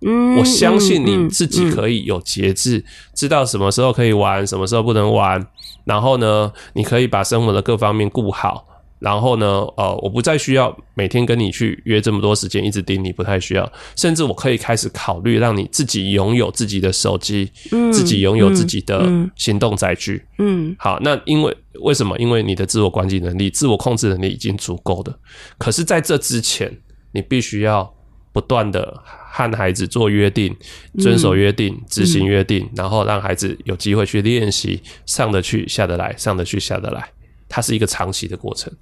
[0.03, 2.83] 嗯，我相信你自己可以有节制，
[3.15, 5.47] 知道什么时候可以玩，什么时候不能玩。
[5.85, 8.67] 然后呢，你可以把生活的各方面顾好。
[9.01, 13.73] 然后呢，呃，我不再需要每天跟你去约这么多时间，一直盯你，不太需要。
[13.97, 19.03] 甚至我可以开始考虑让你自己拥有自己的手机，嗯，自己拥有自己的
[19.37, 20.23] 行动载具。
[20.39, 22.17] 嗯，好，那因为为什么？
[22.19, 25.19] 因为你的自我管理能力、自我控制能力已经足够的。
[25.57, 26.71] 可是，在这之前，
[27.13, 27.95] 你必须要
[28.33, 30.55] 不断的和孩子做约定，
[30.99, 37.09] 遵守约定，执行约定，然后让孩子有机会去练习，上得去，下得来，上得去，下得来。
[37.49, 38.73] 它是一个长期的过程。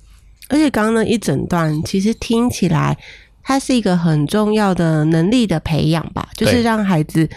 [0.48, 2.96] 而且刚刚那一整段，其实听起来，
[3.42, 6.28] 它是一个很重要的能力的培养吧。
[6.36, 7.28] 就是让孩子，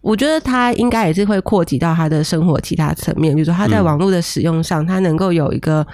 [0.00, 5.86] 我觉得他应该也是会扩及到他的生活其他层面，比如说他在网络的使用上，他能够有一个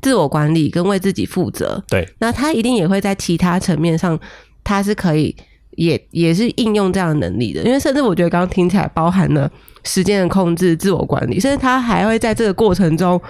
[0.00, 1.82] 自我管理跟为自己负责。
[1.88, 4.18] 对，那他一定也会在其他层面上，
[4.64, 5.36] 他是可以
[5.72, 7.62] 也也是应用这样的能力的。
[7.62, 9.50] 因为甚至我觉得刚刚听起来包含了
[9.84, 13.20] 时间的控制、自我管理，甚至他还会在这个过程中。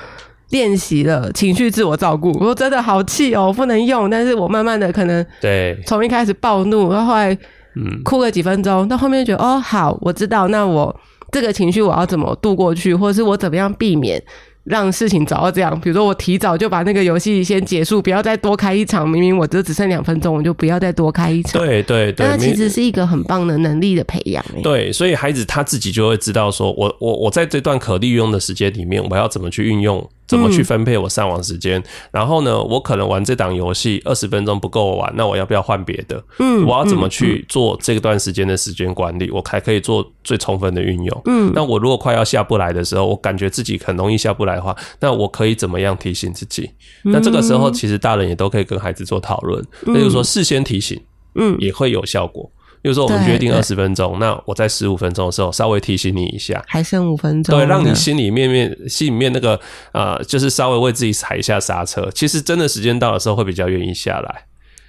[0.53, 4.09] 练习了情绪自我照顾，我真的好气哦，不能用。
[4.09, 7.37] 但是我慢慢的可能对从一开始暴怒，然后后来
[7.75, 10.95] 嗯哭了几分钟，到后面觉得哦好，我知道，那我
[11.33, 14.23] 这个情绪我要怎么度过去，或者是我怎么样避免。
[14.65, 19.09] 让事情早到这样，比如说我提早就把那个游戏先结束，不要再多开一场。
[19.09, 21.61] 明明我就只剩两分钟，我就不要再多开一场。
[21.61, 24.45] 对对对，那其实是一个很棒的能力的培养。
[24.63, 30.09] 对，所以孩子他自己就会知道，说我我我在这段可利用的时间里面，我要怎么去运用。
[30.33, 31.83] 怎么去分配我上网时间？
[32.11, 36.25] 然后呢，我可能玩这档游戏二十分钟不够玩，那我要不要换别的？
[36.39, 39.31] 嗯，我要怎么去做这段时间的时间管理？
[39.31, 41.23] 我还可以做最充分的运用。
[41.27, 46.71] 嗯，那我如果快要下不来的时候，我感觉自己很容易下不来的话，那我可以怎么样提醒自己？
[47.05, 50.99] 那这个时候其实大人也都可以跟孩子做讨论，那就是说事先提醒，
[51.35, 52.51] 嗯，也会有效果。
[52.83, 59.59] 比如说，我们约定二十分钟，那我在十五分钟的时候稍微提醒你一下，还剩五分钟，对，让你心里面面心里面那个
[59.93, 62.11] 呃，就是稍微为自己踩一下刹车。
[62.13, 64.45] 其实真的时间到的时候，会比较愿意下来。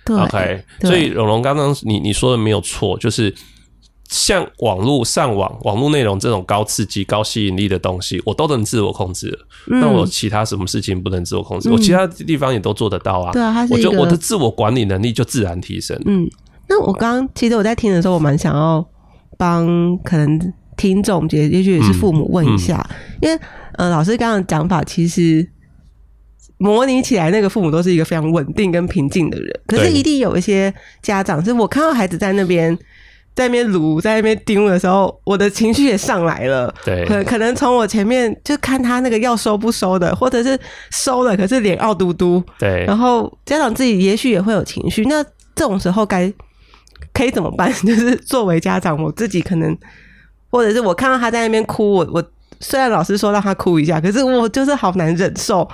[0.09, 3.31] OK，所以龙龙刚刚你你说的没有错，就是
[4.09, 9.37] 像网络上网、网络内容这种高刺激、高吸引力的东西，我都能自我控制。
[9.67, 11.69] 那我其他什么事情不能自我控制？
[11.69, 13.31] 我其他地方也都做得到啊。
[13.31, 15.95] 对啊，我觉得我的自我管理能力就自然提升。
[16.07, 16.27] 嗯。
[16.67, 18.83] 那我刚刚其实我在听的时候，我蛮想要
[19.37, 22.83] 帮可能听众，也也许也是父母问一下，
[23.21, 23.39] 因为
[23.73, 25.47] 呃，老师刚刚讲法其实
[26.57, 32.75] 模拟起来，那个父母都是一个非常稳定跟平静的人，可是一定有一些家长，是我看到孩子在那边
[33.35, 36.73] 在那边撸，在那边丢的时候，我的情绪也上来了。
[36.85, 40.57] 对，可可能从我前面就看他那个要收不收的，或者是
[40.91, 42.41] 收了，可是脸傲嘟嘟。
[42.57, 45.23] 对，然后家长自己也许也会有情绪，那
[45.55, 46.33] 这种时候该。
[47.11, 47.73] 可以怎么办？
[47.83, 49.75] 就是作为家长，我自己可能，
[50.49, 52.23] 或者是我看到他在那边哭，我我
[52.59, 55.67] 虽然老师说让他哭一下，可是我就是好难忍受。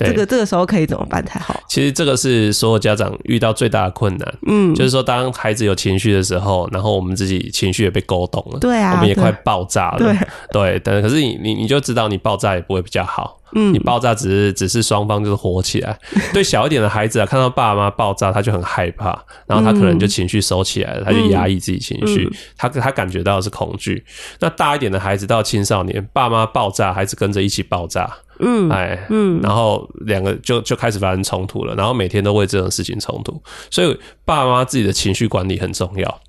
[0.00, 1.60] 这个这个时候可以怎么办才好？
[1.68, 4.34] 其实这个是所有家长遇到最大的困难。
[4.46, 9.98] 嗯，就是说当孩子有情绪的时候，然后我们自己情绪也被勾动了，对啊，我们也快爆炸了。
[9.98, 10.16] 对
[10.52, 13.37] 对，但可是你你你就知道，你爆炸也不会比较好。
[13.54, 15.98] 嗯，你爆炸只是只是双方就是火起来。
[16.32, 24.04] 对小一点的孩子啊，看到爸妈爆炸，他就很害怕，然后他可能就情绪收起来了，他就压抑自己情绪，他他感觉到的是恐惧。
[24.40, 28.10] 那大一点的孩子到青少年，爸妈爆炸，孩子跟着一起爆炸。
[28.40, 36.20] 嗯，哎，嗯，然后两个就就开始发生冲突了，然后每天都为这种事情冲突，所以爸妈自己的情绪管理很重要。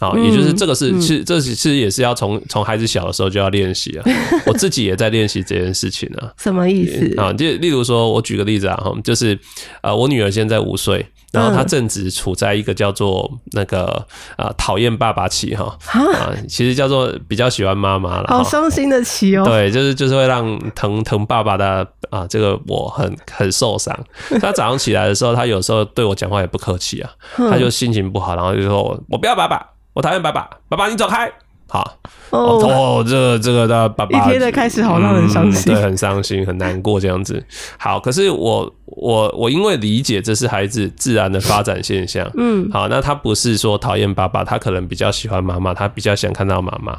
[0.00, 4.04] 好，也就是这个是，其实这其实也是要从从孩子小的时候就要练习啊。
[4.44, 6.32] 我自己也在练习这件事情啊。
[6.36, 7.32] 什么意思啊？
[7.32, 9.38] 就例如说，我举个例子啊，哈，就是
[9.82, 14.04] 呃，我女儿现在五岁，然后她正值处在一个叫做那个
[14.36, 19.44] 啊讨厌爸爸期哈啊，其实叫做比较喜欢妈妈了，好伤心的期哦。
[19.44, 23.96] 对，就是就是会让疼疼爸爸的啊，这个我很很受伤。
[24.40, 27.10] 她早上起来的时候，她有时候对我讲话也不客气啊，
[27.48, 29.64] 她就心情不好，然后就说我不要爸爸。
[29.94, 31.32] 我讨厌爸爸，爸爸你走开。
[31.66, 31.98] 好
[32.30, 37.42] 哦，这个这个的爸爸一天的开始好让人伤心，对，很伤心，很难过这样子。
[37.78, 46.96] 好，可是我我我因为理解这是孩子自然的发展现象，嗯，好，那他不是说讨厌爸爸，他可能比较喜欢妈妈，他比较想看到妈妈。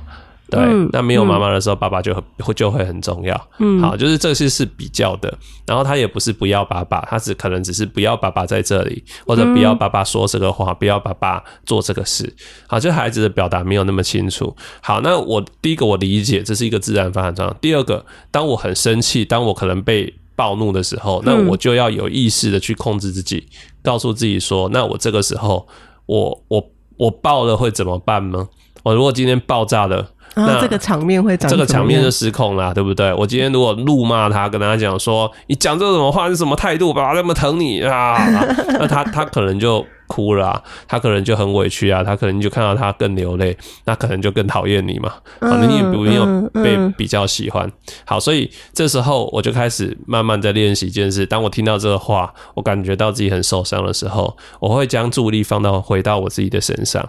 [0.47, 3.49] 对，那没有妈妈的时候，爸爸就会就会很重要。
[3.57, 5.35] 嗯，好，就是这些是比较的。
[5.65, 12.31] 然后他也不是不要爸爸，他只可能只是不要爸爸在这里，或者不要爸爸说这个话，不要爸爸做这个事。
[12.67, 14.55] 好，就孩子的表达没有那么清楚。
[14.81, 17.59] 好，那我第一个我理解这是一个自然发展状况。
[17.59, 23.47] 第二个，当我很生气，当我可能被暴怒的时候，那我就要有意识的去控制自己，
[23.81, 25.67] 告诉自己说，那我这个时候，
[26.05, 26.63] 我我
[26.97, 28.47] 我爆了会怎么办呢？
[28.83, 30.11] 我如果今天爆炸了。
[30.35, 33.13] 那这个场面会这个场面就失控了，对不对？
[33.13, 36.93] 我今天如果怒骂他，跟他讲说你讲这种话是什么态度？
[36.93, 38.17] 爸爸那么疼你啊，
[38.79, 45.11] 那他他可能就哭了，他可能就很委屈啊，他可能就看到他更流泪，那可能就更讨厌你嘛。
[45.39, 47.71] 可能你也不用被比较喜欢。
[48.05, 51.25] 好，所以这时候我就开始慢慢在练习一件事。
[51.25, 57.07] 当我听到这个话，我感觉到自己很受伤的时候，我会将注意力放到回到我自己的身上。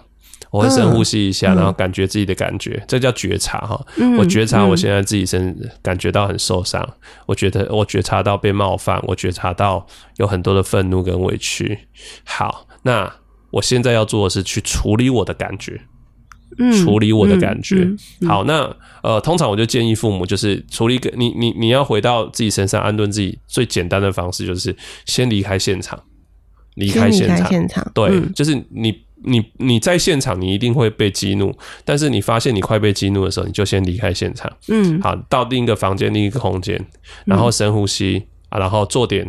[0.50, 3.84] 我会深呼吸一下，然后感觉自己的感觉，这叫觉察哈。
[4.16, 6.88] 我觉察我现在自己身感觉到很受伤，
[7.26, 11.78] 我觉得我觉察到被冒犯，我觉察到有很多的愤怒跟委屈。
[12.24, 13.12] 好，那
[13.50, 15.80] 我现在要做的是去处理我的感觉，
[16.82, 17.86] 处理我的感觉。
[18.26, 26.00] 好，那呃，通常我就建议父母就是处理个你你你要回到自己身上安顿自己，最简单的方式就是先离开现场，
[26.76, 27.28] 离开现
[27.68, 29.05] 场，对，就是你。
[29.24, 34.52] 你你在现场，你一定会被激怒，但是你发现你快被激怒的时候，你就先离开现场。
[34.68, 36.78] 嗯，好，到另一个房间、另一个空间，
[37.24, 39.26] 然后深呼吸啊，然后做点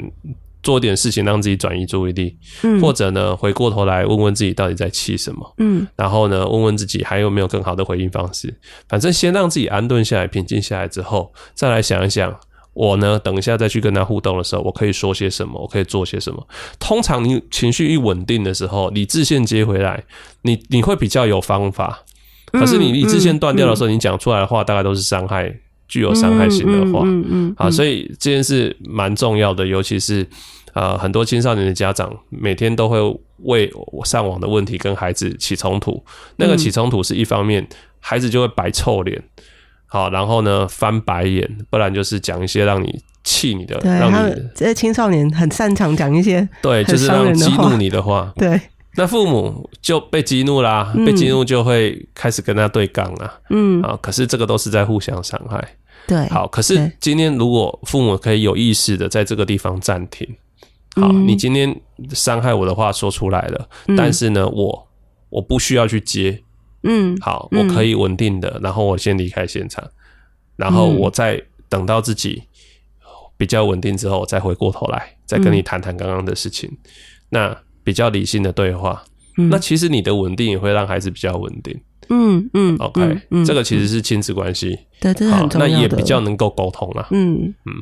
[0.61, 2.37] 做点事情，让自己转移注意力。
[2.63, 5.53] 嗯，或者呢，回过头来问问自己到底在气什么。
[5.57, 8.53] 嗯，然后呢，问问自己还有没有更好的回应方式。
[8.89, 12.37] 反正先让自己安顿下来、平静下来之后，再来想一想。
[12.77, 15.59] 我呢，等一下再去跟他互动的时候，我可以说些什么？
[15.59, 16.47] 我可以做些什么？
[16.79, 20.03] 通常你情绪一稳定的时候，理智线接回来，
[20.43, 22.03] 你你会比较有方法。
[22.51, 25.51] 可是你理智线断掉的时候，你讲出来的话大概都是伤害，
[25.87, 27.03] 具有伤害性的话。
[27.03, 27.55] 嗯嗯。
[27.57, 30.23] 啊，所以这件事蛮重要的，尤其是
[30.73, 32.99] 呃，很多青少年的家长每天都会
[33.39, 33.73] 为
[34.05, 36.03] 上网的问题跟孩子起冲突。
[36.35, 37.67] 那个起冲突是一方面，
[37.99, 39.19] 孩子就会摆臭脸。
[39.89, 48.31] 好，然后呢，翻白眼，不然就是讲一些让你气你的，让你这些青少年很擅长讲一些对，就是让激怒你的话。
[48.35, 48.59] 对，
[48.95, 53.33] 那父母就被激怒啦，被激怒就会开始跟他对杠啊。
[53.49, 55.65] 嗯，啊，可是这个都是在互相伤害。
[56.05, 60.27] 对，好，可是今天如果父母可以有意识的在这个地方暂停，
[60.95, 61.73] 好，你今天
[62.11, 64.87] 伤害我的话说出来了，但是呢，我
[65.29, 66.41] 我不需要去接。
[66.83, 69.83] 嗯，好，我可以稳定的，然后我先离开现场，
[70.55, 72.43] 然后我再等到自己
[73.35, 76.77] 比较稳定之后，再回过头来，再跟你谈谈刚刚的事情。
[77.29, 79.03] 那比较理性的对话，
[79.49, 81.81] 那其实你的稳定也会让孩子比较稳定。
[82.09, 87.07] 嗯嗯，OK，这个其实是亲子关系，对，这是很重要的，那也比较能够沟通了。
[87.11, 87.73] 嗯嗯，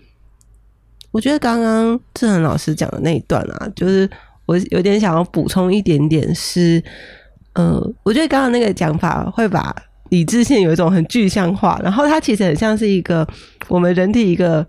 [1.12, 4.10] 我觉得刚刚志恒老师讲的那一段啊，就是
[4.46, 6.82] 我有点想要补充一点点是。
[7.58, 9.74] 嗯，我觉得刚刚那个讲法会把
[10.10, 13.26] 理智线有一种很具象化，然后它其实很像是一个
[13.68, 14.66] 我们人体一个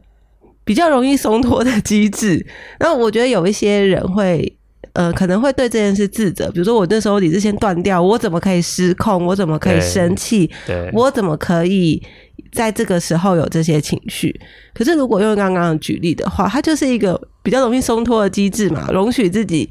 [0.65, 2.45] 比较容易松脱的机制。
[2.79, 4.57] 然后我觉得有一些人会，
[4.93, 9.27] 呃，可能会对这件事自责，比如说我那时候理智线断掉，我怎么可以失控？
[9.27, 10.49] 我怎么可以生气？
[10.93, 12.01] 我怎么可以
[12.53, 14.35] 在这个时候有这些情绪？
[14.73, 19.69] 可是如果用刚刚举例的话，它就是一个比较容易松脱的机制嘛，容许自己。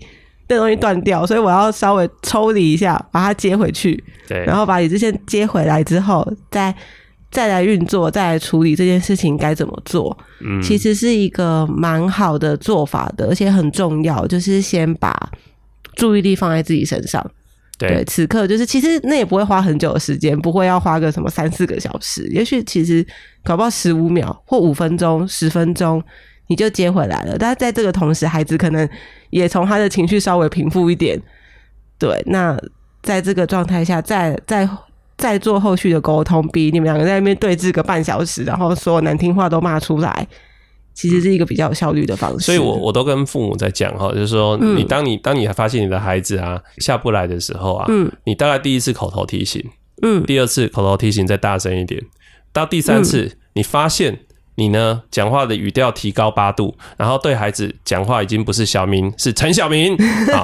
[0.47, 4.01] 这东西断掉，所以我要稍微抽离一下，把它接回去。
[4.27, 6.73] 对，然后把理智线接回来之后，再
[7.31, 10.15] 再来运作，再来处理这件事情该怎么做。
[10.41, 15.13] 嗯，其实是一个蛮好的做法的，而且很重要，就是先把
[15.95, 17.25] 注意力放在自己身上。
[17.77, 23.05] 对，此刻就是其实那也不会花很久的时间，不会要花个什么三四个小时，也许其实
[23.43, 26.01] 搞不好十五秒或五分钟、十分钟。
[26.47, 28.87] 你就接回来了，但是在这个同时，孩子可能
[29.31, 31.19] 也从他的情绪稍微平复一点。
[31.97, 32.55] 对，那
[33.01, 34.69] 在这个状态下，再再
[35.17, 40.27] 再做后续的沟通，比你们两个在那边对峙个半小时，然后所有难听话都骂出来，
[40.93, 42.45] 其实是一个比较有效率的方式。
[42.45, 49.63] 所以我我都跟父母在讲哈，就是说，你当你当你发现你的孩子啊下不来的时候啊，嗯，你大概第一次口头提醒，
[50.03, 51.99] 嗯，第二次口头提醒再大声一点，
[52.53, 54.19] 到第三次你发现。
[54.55, 55.01] 你呢？
[55.11, 59.95] 讲话的语调提高八度，然后对孩子讲话已经不是小明，是陈小明，
[60.31, 60.43] 啊，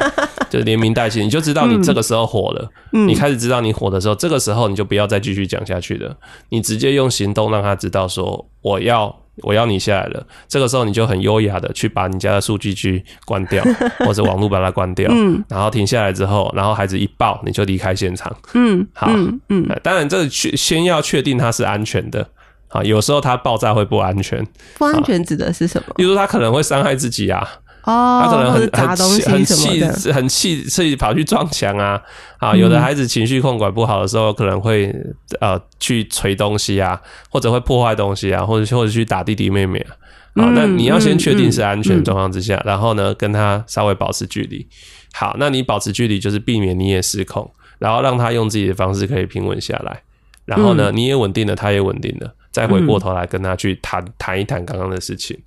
[0.50, 2.70] 就是连名带姓，你就知道你这个时候火了。
[2.92, 6.16] 你开始知道你火的时候，这个时候你就不要再继续讲下去了，
[6.50, 13.64] 你直接用行动让他知道说，我要我要你下来了，这个时候你就很优雅的去把你家的数据区关掉，
[14.06, 19.10] 或者网络把它关掉，嗯，然后停下来之后，然后孩子一抱，你就离开现场，嗯，好，
[19.48, 22.28] 嗯，当然这确先要确定它是安全的，
[22.72, 24.46] 啊，有时候它爆炸会不安全，
[24.78, 25.94] 不安全指的是什么？
[25.96, 27.48] 比如说它可能会伤害自己啊。
[27.84, 32.00] 哦，他可能很很气很气很气，自己跑去撞墙啊！
[32.38, 34.94] 啊，有的孩子情绪控管不好的时候，可能会
[35.40, 37.02] 呃去捶东西啊，
[37.32, 39.98] 或者会破坏东西啊，或者或者去打弟弟妹妹啊。
[40.36, 44.68] 好，那你要先确定是安全状况之下，然后呢跟他稍微保持距离。
[45.14, 50.04] 好，那你保持距离就是避免你也失控，然后让他用自己的方式可以平稳下来。
[50.46, 55.38] 然后呢，你也稳定了，他也稳定了，再回过头来跟他去谈谈一谈刚刚的事情。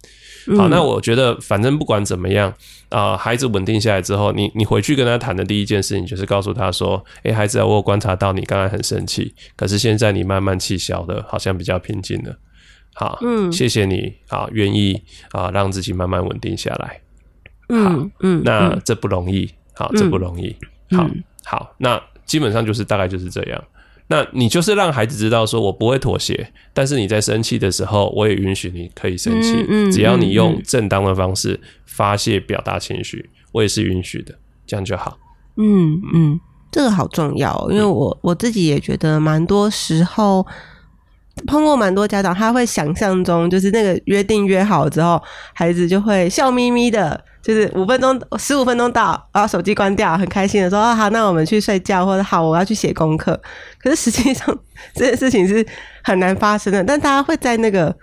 [0.57, 2.53] 好，那我觉得反正不管怎么样
[2.91, 12.37] 啊，孩子稳定下来之后，你你回去跟他谈的第一件事情就是告诉他说：“哎，孩子，我有观察到你刚才很生气，可是现在你慢慢气消了，好像比较平静了。”
[12.95, 15.03] 好，嗯，谢谢你啊，愿意
[15.33, 17.01] 啊让自己慢慢稳定下来。
[17.71, 20.55] 嗯嗯，那这不容易，好，这不容易。
[20.95, 21.09] 好，
[21.45, 23.65] 好，那基本上就是大概就是这样。
[24.09, 34.35] 那你就是让孩子知道，说我不会妥协，但是你在生气的时候，我也允许你可以生气，只要你用正当的方式发泄表达情绪，我也是允许的，
[34.67, 35.17] 这样就好。
[35.57, 36.41] 嗯嗯，
[36.71, 40.47] 这个好重要，因为我我自己也觉得，蛮多时候
[41.47, 45.23] 碰过蛮多家长，他会想象中就是那个约定约好之后，
[45.53, 47.23] 孩子就会笑眯眯的。
[47.45, 53.39] 就是五分钟、十五分钟到，然后手机关掉，很开心的说：“好，那我们去睡觉，或者好，我要去写功课。”
[53.79, 54.59] 可是实际上
[54.95, 55.63] 这件事情是
[56.03, 56.83] 很难发生的。
[56.83, 57.95] 但大家会在那个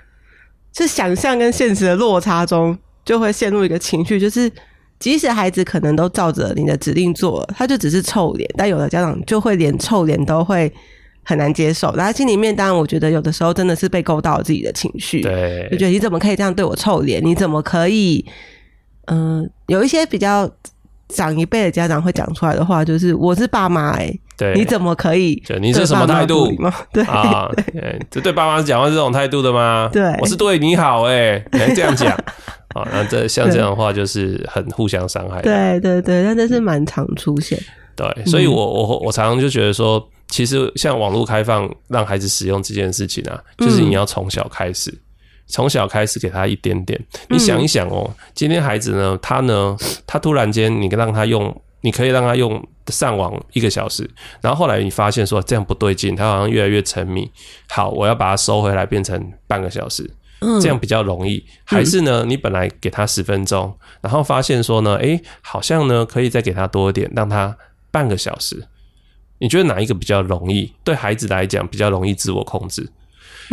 [0.78, 4.48] 是想象跟现实的落差中，就会陷入一个情绪，就是
[5.00, 8.48] 即使孩子可能都照着你的指令做了，他就只是臭脸。
[8.56, 10.72] 但有的家长就会连臭脸都会
[11.24, 17.24] 很难接受，然后心里面当然我觉得有的时候真的是被勾到自己的情绪，对，就觉得你怎么可以这样对我臭脸？
[17.24, 18.26] 你怎么可以？
[19.08, 20.50] 嗯，有一些比较
[21.10, 25.42] 长一辈的家长会讲出来的话，就是我是爸妈，哎，对，你怎么可以？
[25.60, 26.48] 你是什么态度？
[26.94, 27.50] 对 啊，
[28.10, 29.90] 这对爸妈讲话是这种态度的吗？
[29.92, 32.12] 对，我是对你好，哎，能这样讲
[32.74, 32.88] 啊？
[32.92, 35.42] 那这像这样的话，就是很互相伤害。
[35.42, 37.60] 对对对，那这是蛮常出现。
[37.96, 40.02] 对，所以我我我常常就觉得说，
[40.32, 44.92] 其实像网络开放让孩子使用这件事情啊，就是你要从小开始。
[45.48, 46.98] 从小开始给他一点点，
[47.30, 49.76] 你想一想哦，今天孩子呢，他呢，
[50.08, 54.10] 他突然间你让他用，你可以让他用上网一个小时，
[54.40, 57.30] 然后后来你发现说这样不对劲，他好像越来越沉迷。
[57.68, 60.10] 好，我要把它收回来，变成半个小时，
[60.62, 61.44] 这样比较容易。
[61.66, 67.58] 还是呢，你本来给他十分钟，然后发现说呢，诶，好像呢可以再给他多一点，让他
[67.92, 68.66] 半个小时。
[69.42, 70.72] 你觉得哪一个比较容易？
[70.84, 72.88] 对孩子来讲比较容易自我控制？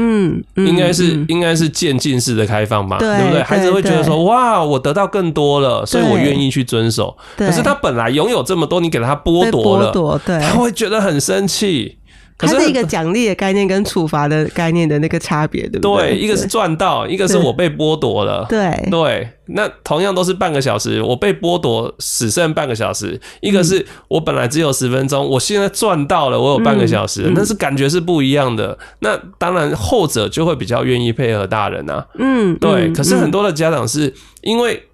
[0.01, 3.43] 嗯，应该是应该是渐进式的开放嘛，对不对？
[3.43, 7.16] 孩子会觉得说，哇，我得到更多了，所以我愿意去遵守。
[7.36, 11.97] 可是他本来拥有这么多，你给他剥夺了，他会觉得很生气。
[12.39, 16.11] 它是一个奖励的概念跟处罚的概念的那个差别，对不对？
[16.11, 18.47] 对，一个是赚到，一个是我被剥夺了。
[18.49, 28.78] 对对，那同样都是半个小时，我被剥夺只剩半个小时，一个是我本来只有十分钟，我现在赚到了，我有半个小时，那是感觉是不一样的。
[29.01, 32.07] 那当然后者就会比较愿意配合大人啊。
[32.18, 32.93] 嗯，对。
[32.93, 34.84] 可是很多的家长是因为。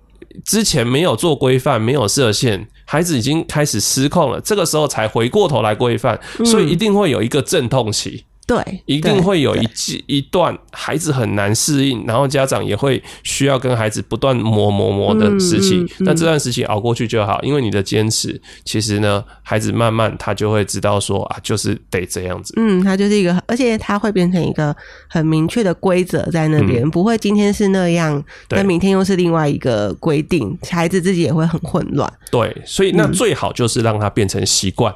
[0.45, 4.41] 之前没有做规范，没有设限，孩子已经开始失控了。
[4.41, 8.25] 这个时候才回过头来规范，所以一定会有一个阵痛期。
[8.47, 15.83] 对，一定会有一季一段孩子很难适应，然后家长也会需要跟孩子不断磨磨磨的时期。
[16.01, 22.53] 那这段时期熬过去就好，因为你的坚持，其实呢，孩子慢慢他就会知道说啊，就是得这样子。
[22.59, 24.77] 嗯，他就是一个，而且他会变成一个
[25.09, 32.13] 很明确的规则在那边，不会今天是那样，那明天又是另外一个规定，孩子自己也会很混乱。
[32.31, 34.95] 对，所以那最好就是让他变成习惯。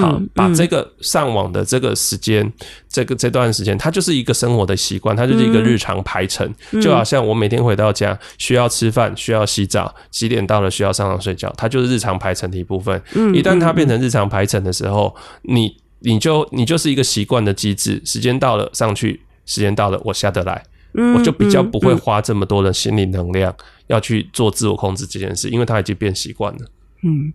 [0.00, 2.52] 好，把这个上网的这个时间，
[2.88, 6.52] 这个这段时间，它就是一个生活的习惯，它就是一个日常排程，
[6.82, 13.00] 就好像我每天回到家需要吃饭，需要洗澡，几点到了需要上床睡觉，它就是日常排程的一部分。
[13.34, 20.62] 一旦它变成日常排程的时候，你你就你就是一个习惯的机制，时间到了上去，时间到了我下得来，
[21.14, 23.54] 我就比较不会花这么多的心理能量
[23.86, 26.58] 要去做自我控制这件事，因为它已经变习惯了。
[27.02, 27.32] 嗯，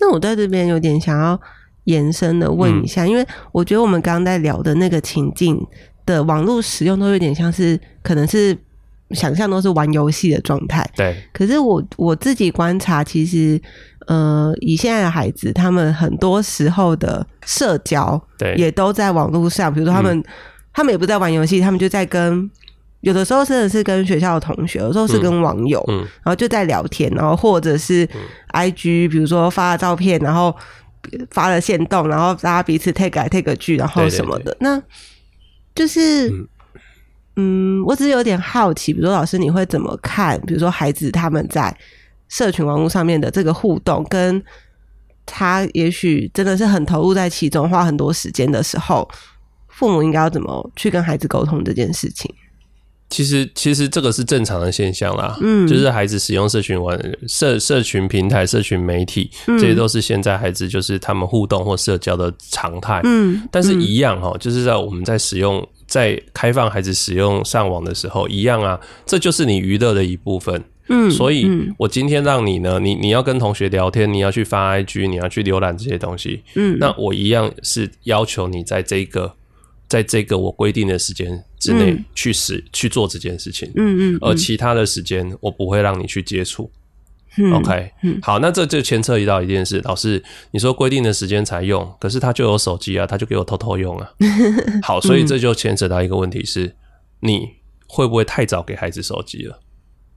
[0.00, 1.40] 那我在这边有点想要。
[1.84, 5.58] 延伸的问一下，因为我觉得我们刚刚在聊的那个情境
[6.04, 8.54] 的网络使用都有点像是，可能是
[9.12, 10.86] 想象都是玩游戏的状态。
[10.94, 11.16] 对。
[11.32, 13.58] 可是我我自己观察，其实
[14.06, 19.72] 呃，以现在的孩子，他们很多时候的社交，对，也都在网络上。
[19.72, 20.22] 比如说，他们
[20.74, 22.50] 他们也不在玩游戏，他们就在跟
[23.00, 28.08] 有的时候真的是跟学校的同学，有时候是跟网友，然后就在聊天，然后或者是
[28.48, 30.54] I G，比如说发了照片，然后
[31.30, 34.82] 发了线动，然后大家彼此 take 来 take 去，然后什么的，那
[35.74, 36.32] 就是。
[37.40, 40.40] 嗯，我只是有点好奇，比如说老师你会怎么看？
[40.40, 41.72] 比如说孩子他们在
[42.28, 44.42] 社群网络上面的这个互动，跟
[45.24, 49.08] 他也许真的是很投入在其中，花很多时间的时候，
[49.68, 52.28] 父母应该要怎么去跟孩子沟通这件事情？
[53.10, 55.36] 其实，其实这个是正常的现象啦。
[55.40, 63.00] 嗯，就是孩子使用社群网、社社群平台、社群媒体，这些都是现在孩子就是他们互动或社交的常态。
[63.04, 65.66] 嗯，但是一样哈，就是在我们在使用。
[65.88, 70.62] 在开放孩子使用上网的时候，一样啊，这就是你娱乐的一部分。
[70.90, 71.48] 嗯，所以
[71.78, 76.42] 我今天让你呢，你你要跟同学聊天，你要去发 IG，你要去浏览这些东西。
[76.56, 79.32] 嗯，那我一样是要求你在这个，
[79.88, 83.70] 在这个我规定的时间之内去使去做这件事情。
[83.76, 86.70] 嗯嗯，而其他的时间我不会让你去接触。
[87.54, 94.10] OK，好，那这就牵扯到一件事，老师，你说规定的时间才用，可是他就有手机啊，他就给我偷偷用啊。
[94.82, 96.74] 好，所以这就牵扯到一个问题是，
[97.20, 97.48] 你
[97.86, 99.60] 会不会太早给孩子手机了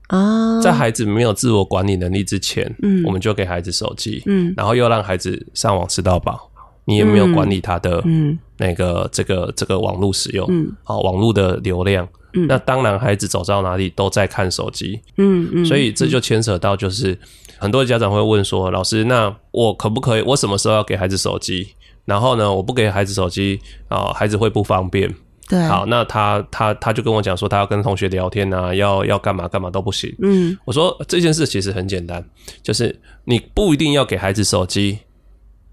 [0.08, 0.60] 啊？
[0.60, 6.50] 在孩子没有自我管理能力之前，嗯，我们就给孩子手机，嗯，然后又让孩子上网吃到饱，
[6.86, 12.08] 你也没有管理他的嗯那个这个这个网络使用，嗯，好，网络的流量。
[12.48, 17.18] 那当然，孩子走到哪里都在看手机，嗯嗯，所以这就牵扯到，就是
[17.58, 20.22] 很多家长会问说：“老师，那我可不可以？
[20.22, 21.74] 我什么时候要给孩子手机？
[22.06, 25.14] 然后呢，我不给孩子手机啊，孩子会不方便。”
[25.46, 30.10] 对，好，那他他他就跟我讲说，他要跟同学聊天啊，要要干嘛干嘛都不行。
[30.22, 32.24] 嗯，我说这件事其实很简单，
[32.62, 35.00] 就是你不一定要给孩子手机，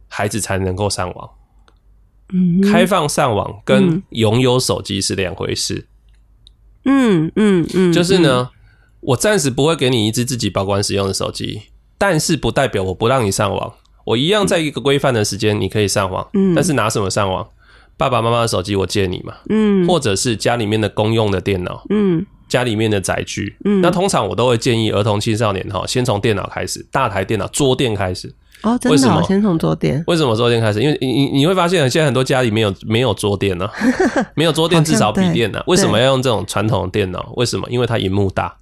[0.09, 1.29] 孩子才能够上网。
[2.33, 5.87] 嗯，开放上网跟拥有手机是两回事。
[6.85, 8.49] 嗯嗯嗯，就是呢，
[9.01, 11.61] 我暂时不会给你一支自己保管使用的手机，
[11.97, 13.73] 但是不代表我不让你上网，
[14.05, 17.47] 我一样在一个规范的时间你可以上网，嗯，但是拿什么上网？
[17.97, 28.33] 爸爸妈妈的手机我借你嘛，嗯，或者是家里面的公用的电脑，嗯，家里面的载具，嗯，那通常我都会建议儿童青少年哈，先从电脑开始，大台电脑桌垫开始。
[28.61, 30.03] 哦，真的，先从桌垫。
[30.07, 30.81] 为什么桌垫开始？
[30.81, 33.69] 因为你你你会发现，现在很多家里面有没有桌垫呢？
[34.35, 35.63] 没有桌垫，至少笔电呢？
[35.67, 37.31] 为什么要用这种传统的电脑？
[37.37, 37.65] 为什么？
[37.69, 38.53] 因为它荧幕大，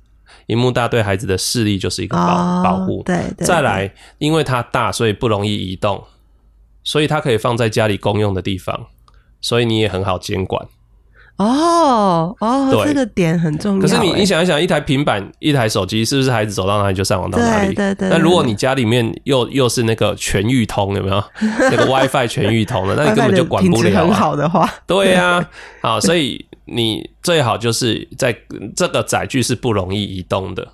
[0.47, 3.01] 荧幕大对孩子的视力就是一个保保护。
[3.03, 6.03] 对，再来，因为它大，所以不容易移动，
[6.83, 8.87] 所以它可以放在家里公用的地方，
[9.41, 10.67] 所以你也很好监管。
[11.37, 13.81] 哦哦，这个点很重要。
[13.81, 17.75] 可是你你想一想，一台平板、一台手机，是不是孩子走到哪里就上网到哪里？
[17.75, 18.09] 对对对。
[18.09, 22.95] 那如果你家里面又又是那个全域通，有没有 那个 WiFi 全域通的？
[22.95, 23.99] 那你根本就管不了。
[23.99, 25.47] 很好的话，对呀。
[25.81, 28.35] 好，所以你最好就是在
[28.75, 30.67] 这个载具是不容易移动的。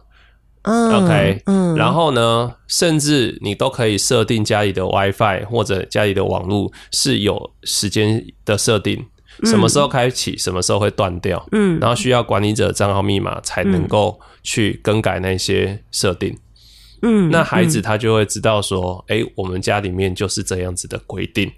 [0.61, 1.03] 嗯。
[1.03, 1.41] OK。
[1.45, 1.75] 嗯。
[1.75, 9.05] 然后呢，甚至你都可以设定家里的 WiFi 或者家里的网络是有时间的设定。
[9.43, 11.45] 什么时候开启，什么时候会断掉？
[11.51, 16.37] 嗯，然后需要管理者账号密码才能够去更改那些设定。
[17.01, 21.51] 嗯，那孩子他就会知道说，哎，我们家里面就是这样子的规定。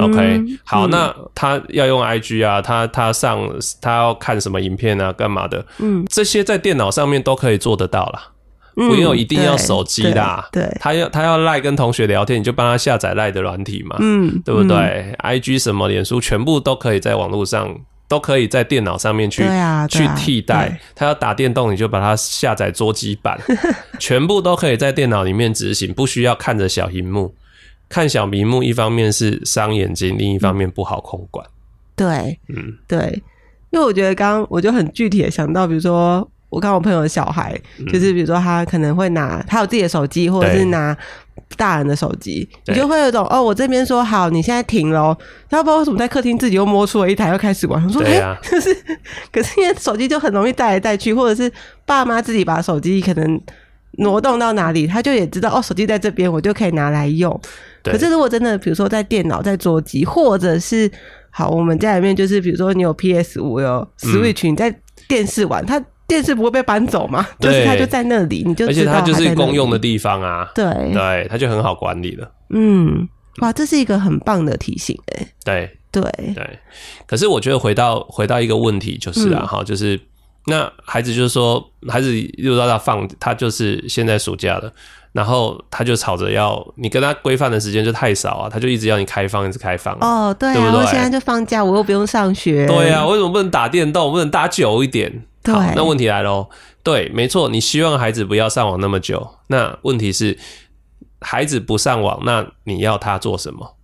[0.00, 3.48] OK，好，那他要用 IG 啊，他他上
[3.80, 5.64] 他要看什么影片啊，干嘛的？
[5.78, 8.32] 嗯，这些在电脑上面都可以做得到了。
[8.78, 17.76] 不用一定要手机啦，对，他要他要赖跟同学聊天，你就帮他下载赖的软体嘛，嗯，对不对？I G 什么脸书全部都可以在网络上，
[18.06, 19.42] 都可以在电脑上面去
[19.90, 20.80] 去替代。
[20.94, 23.36] 他要打电动，你就把它下载桌机版，
[23.98, 27.34] 全部都可以在电脑里面执行，不需要看着小荧幕。
[27.88, 31.44] 看小屏幕，一方面是伤眼睛，另一方面不好控管。
[31.96, 33.20] 对，嗯，对，
[33.70, 36.30] 因为我觉得刚刚我就很具体的想到，比如说。
[36.50, 37.58] 我看我朋友的小孩，
[37.92, 40.96] 就是比如说他可能会拿他有自己的手机，或者是拿
[41.56, 45.14] 大人的手机，你就会有种哦，我这边说好，你现在停喽，
[45.50, 47.84] 他不知道为什么在客厅自己又摸出了一台，又开始玩。
[47.84, 48.74] 我说哎，就是，
[49.30, 51.52] 可是因为手机就很容易带来带去，或者是
[51.84, 53.38] 爸妈自己把手机可能
[53.98, 57.38] 挪动到哪里，他就也知道哦，手机在这边，我就可以拿来用。
[57.84, 60.90] 可是如果真的比如说在电脑、在桌机，或者是
[61.28, 64.74] 好，我们家里面就是比如说你有 PS 五、有 Switch，你在
[65.06, 65.82] 电视玩，他。
[66.08, 67.24] 电视不会被搬走吗？
[67.38, 70.50] 就是它就在那里，你就而且它就是公用的地方啊。
[70.54, 72.28] 对对，它就很好管理了。
[72.48, 73.06] 嗯，
[73.42, 75.28] 哇，这是一个很棒的提醒哎。
[75.44, 76.02] 对对
[76.34, 76.58] 对，
[77.06, 80.00] 可是我觉得回到回到一个问题就是啊，哈，就是
[80.46, 84.72] 那孩子就是说，孩子又到他放，他就是现在暑假了，
[85.12, 89.96] 然后他就吵着要你跟他规范的时间就太少啊，他就一直要你开放，一直开放。
[90.00, 92.66] 哦，对啊，我现在就放假，我又不用上学。
[92.66, 94.12] 对啊，为什么不能打电动？
[94.12, 95.24] 不能打久一点？
[95.42, 96.48] 对，那问题来喽。
[96.82, 99.36] 对，没错，你希望孩子不要上网那么久。
[99.48, 100.38] 那问题是，
[101.20, 103.76] 孩子不上网，那你要他做什么？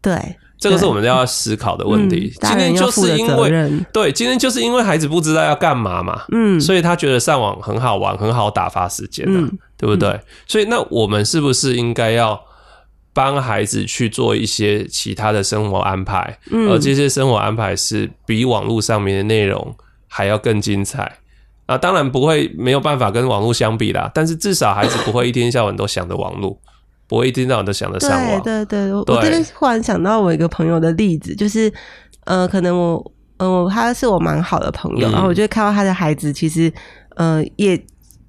[0.00, 0.36] 对。
[0.62, 2.32] 这个是我们要思考的问题。
[2.40, 9.40] 今天就是因为对，今天就是因为孩子不知道要干嘛嘛，嗯，所以他觉得上网很好玩，很好打发时间的，
[9.76, 10.20] 对不对？
[10.46, 12.40] 所以那我们是不是应该要
[13.12, 16.38] 帮孩子去做一些其他的生活安排？
[16.70, 19.74] 而这些生活安排是比网络上面的内容
[20.06, 21.18] 还要更精彩
[21.66, 21.76] 啊！
[21.76, 26.56] 当然不会没有办法跟网络相比啦，但是至少孩子不会一天下晚都想着网络。
[27.12, 28.42] 我会一天到晚都想着上网。
[28.42, 31.72] 对对对，我这边忽然想到我一个朋友的例子，就是
[32.24, 36.72] 呃，可能我呃，他是我蛮好的朋友，然后我就看到他的孩子，其实
[37.16, 37.78] 呃也。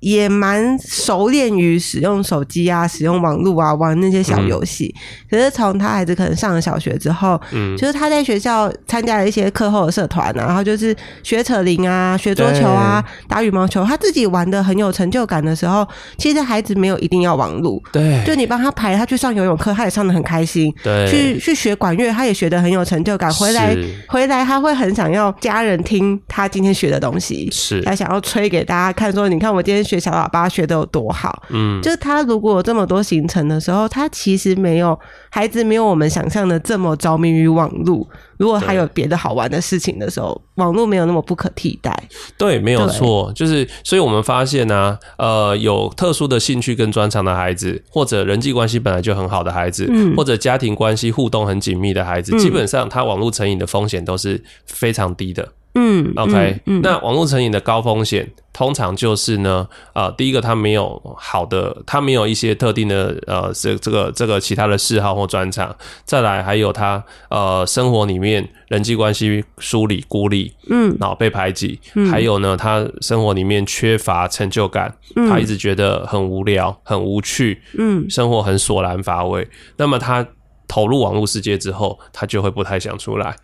[0.04, 4.94] 也蛮熟练于使用手机啊，使用网络啊，玩那些小游戏。
[5.32, 10.94] 可是从他孩子可能上了小学之后，嗯，就是他在学校参加了一些课后的社团啊，然后就是
[11.24, 15.88] 学扯铃啊，学桌球啊，打羽毛球，他自己玩的很有成就感的时候，
[16.18, 23.74] 其实孩子没有一定要网络，对，就你帮他排，他去上游泳课，他也上的很开心，对，去去学管乐，他也学的很有成就感，回来
[24.10, 29.82] 回来他会很想要家人听他今天学的东西，是，他想要吹给大家看，说你看我今天。
[29.93, 31.44] 学小喇叭学的有多好？
[31.50, 34.98] 嗯，就是他如果有这么多行程的时候，他其实没有
[35.30, 38.08] 孩子没有我们想象的这么着迷于网络。
[38.38, 41.96] 如果还有别的好玩的事情的时候，网络没有那么不可替代。
[42.38, 55.48] 对，没有错，就是所以我们发现呢，呃，有特殊的兴趣跟专长的孩子，或者人际关系本来就很好的孩子，或者家庭关系互动很紧密的孩子，基本上他网络成瘾的风险都是非常低的。
[55.76, 71.80] 嗯，OK，那网络成瘾的高风险，通常就是呢，呃，第一个他没有好的，他没有一些特定的呃，这这个这个其他的嗜好或专长，再来还有他呃生活里面人际关系疏离孤立，嗯，然后被排挤，
[72.12, 74.96] 还有呢，他生活里面缺乏成就感，
[75.28, 79.48] 他一直觉得很无聊、很无趣，嗯，生活很索然乏味，
[79.78, 80.24] 那么他
[80.68, 83.36] 投入网络世界之后，他就会不太想出来。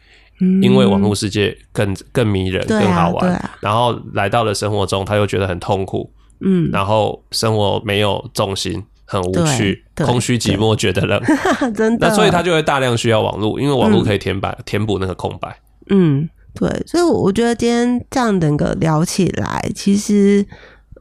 [0.61, 6.09] 因为网络世界更更迷人、更好玩，然后来到了生活中，他又觉得很痛苦，
[6.39, 11.21] 嗯，然后生活没有重心，很无趣，空虚寂寞，觉得冷，
[11.75, 12.07] 真的。
[12.07, 15.59] 那所以他就会大量需要网络，因为网络可以填白填补那个空白。
[15.89, 20.45] 嗯，对，所以我觉得今天这样整个聊起来，其实，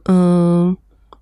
[0.09, 0.75] 嗯，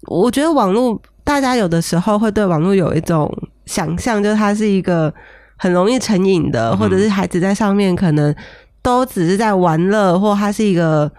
[0.07, 3.31] 我觉得网络大家有的时候会对网络有一种
[3.67, 5.13] 想象，就是它是一个。
[5.57, 8.33] 很容易成瘾的，或者是孩子在上面可能
[8.81, 11.11] 都只是在玩乐，或他是一个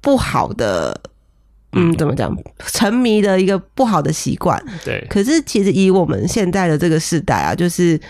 [0.00, 0.98] 不好的，
[1.72, 2.32] 嗯，怎么讲，
[2.66, 4.62] 沉迷的一个不好的习惯。
[4.84, 5.04] 对。
[5.10, 8.00] 可是其实以我们现在的这个时代啊，就是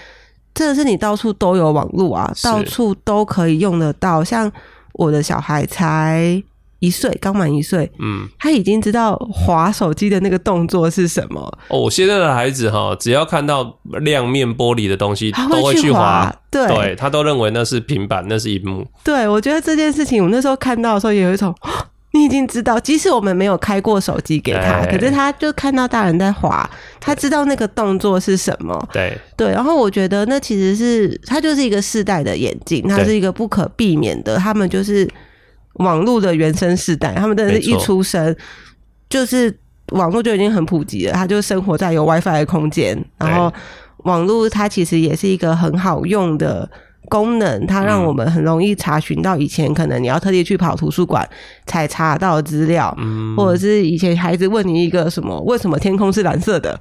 [0.52, 4.22] 真的是你到处都有网络啊，到处都可以用得到。
[4.22, 4.52] 像
[4.92, 6.42] 我的小孩才。
[6.80, 11.58] 一岁刚满一岁，嗯，他已经知道滑手机的那个动作是什么。
[11.68, 16.32] 哦，现在的孩子哈，只要看到亮面玻璃的东西，都会去滑。
[16.50, 18.86] 对，他都认为那是平板，那是一幕。
[19.02, 21.52] 对，我觉得这件事情，我那时候看到的时候，也有一种，
[22.14, 26.70] 你已经知道，即使我们没有开过手机给他，可是他就看到大人在滑，
[27.00, 28.88] 他知道那个动作是什么。
[28.92, 35.08] 对对，然后我觉得那其实是他就是一个世代的眼镜，它是一个不可避免的，他们就是。
[35.78, 38.34] 网络的原生世代，他们真的是一出生
[39.08, 39.56] 就是
[39.92, 43.52] 网络就已经很普及了，他就生活在有 WiFi 的空间，然后
[44.04, 46.70] 网络它其实也是一个很好用的
[47.08, 51.26] 功能，它让我们很容易查询到以前可能你要特地去跑图书馆
[51.64, 52.96] 才查到资料，
[53.36, 56.78] 或者是以前孩子问你一个什么为什么天空是蓝色的，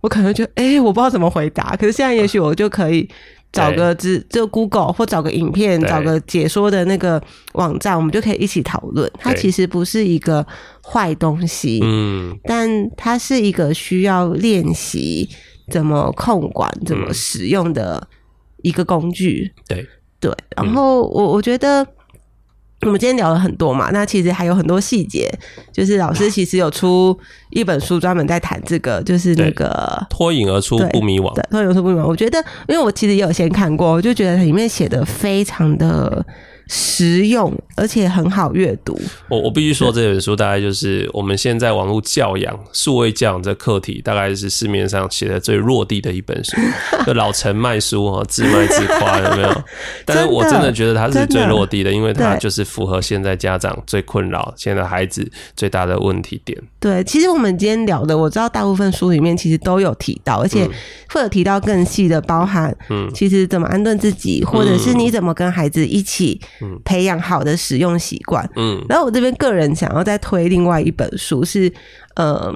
[0.00, 3.08] 我可能就哎我不知道怎么回答，可是现在也许我就可以。
[3.52, 7.22] 找个只就 Google 或找个影片，找个解说的那个
[7.54, 9.10] 网站，我们就可以一起讨论。
[9.18, 10.46] 它其实不是一个
[10.82, 15.28] 坏东西，嗯，但它是一个需要练习
[15.70, 18.06] 怎么控管、怎么使用的
[18.62, 19.52] 一个工具。
[19.66, 19.86] 对
[20.20, 21.86] 对，然后我我觉得。
[22.82, 25.28] 我们今天聊了很多嘛，那其实还有很多细节，
[25.72, 27.18] 就是老师其实有出
[27.50, 32.06] 一本书专门在谈这个，就是那个脱颖而出不迷惘，脱颖而出不迷惘。
[32.06, 36.24] 我觉得，因为我其实也有先看过，我就觉得里面写的非常的
[36.68, 39.00] 实用，而且很好阅读。
[39.28, 46.56] 我我必须说，这本书大概就是我们现在网络教养、数位教养这课题，大概是市面上写的最落地的一本书。
[47.06, 49.62] 就老陈卖书哈，自卖自夸有没有？
[50.04, 56.58] 但是我真的觉得它是最落地的，因为它就是符合现在家长最困扰、现在孩子最大的问题点。
[56.78, 60.68] 对，其实我们今天聊的，我知道大部分书里面其实都有提到，而且
[61.08, 66.40] 会有提到更细的，包含嗯，其实怎么安顿自己，或者是你怎么跟孩子一起
[66.84, 68.48] 培养好的使用习惯。
[68.56, 71.72] 嗯，然后我这边个人想要再推另外一本书是，
[72.14, 72.52] 呃，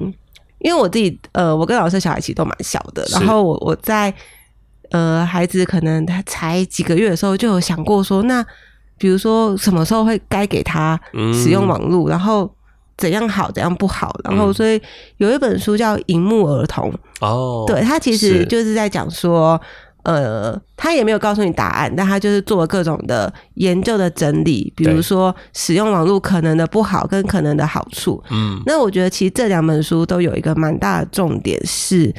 [0.59, 4.13] 因为我自己呃，我跟老师小孩其实都蛮小的，然后我我在
[4.91, 8.45] 呃孩子可能他才几个月的时候就有想过说，那
[8.97, 10.99] 比如说什么时候会该给他
[11.33, 12.53] 使用网络，然后。
[12.95, 14.79] 怎样好，怎样不好，然后所以
[15.17, 16.91] 有一本书叫《荧幕儿童》
[17.25, 19.59] 哦，对他其实就是在讲说，
[20.03, 28.23] 呃，他也没有告诉你答案，但他就是做了各种的研究的整理，比如说使用网络可能的不好跟可能的好处。
[28.29, 32.13] 嗯，那我觉得其实这两本书都有一个蛮大的重点是。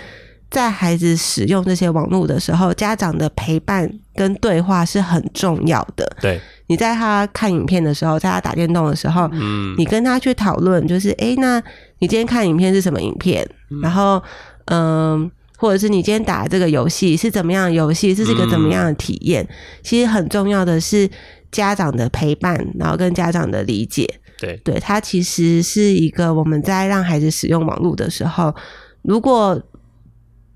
[0.50, 6.08] 在孩子使用这些网络的时候，家长的陪伴跟对话是很重要的。
[6.20, 11.60] 对，你在他看影片的时候，在他打电动的时候，嗯，你跟他去讨论，就是，哎，那
[11.98, 13.44] 你今天看影片是什么影片？
[13.82, 14.22] 然后，
[14.66, 18.14] 嗯，或者是你今天打这个游戏是怎么样的游戏？
[18.14, 19.46] 这是一个怎么样的体验？
[19.82, 21.08] 其实很重要的是
[21.50, 24.08] 家长的陪伴，然后跟家长的理解。
[24.38, 28.54] 对，对，它其实是一个我们在让孩子使用网络的时候，
[29.02, 29.60] 如果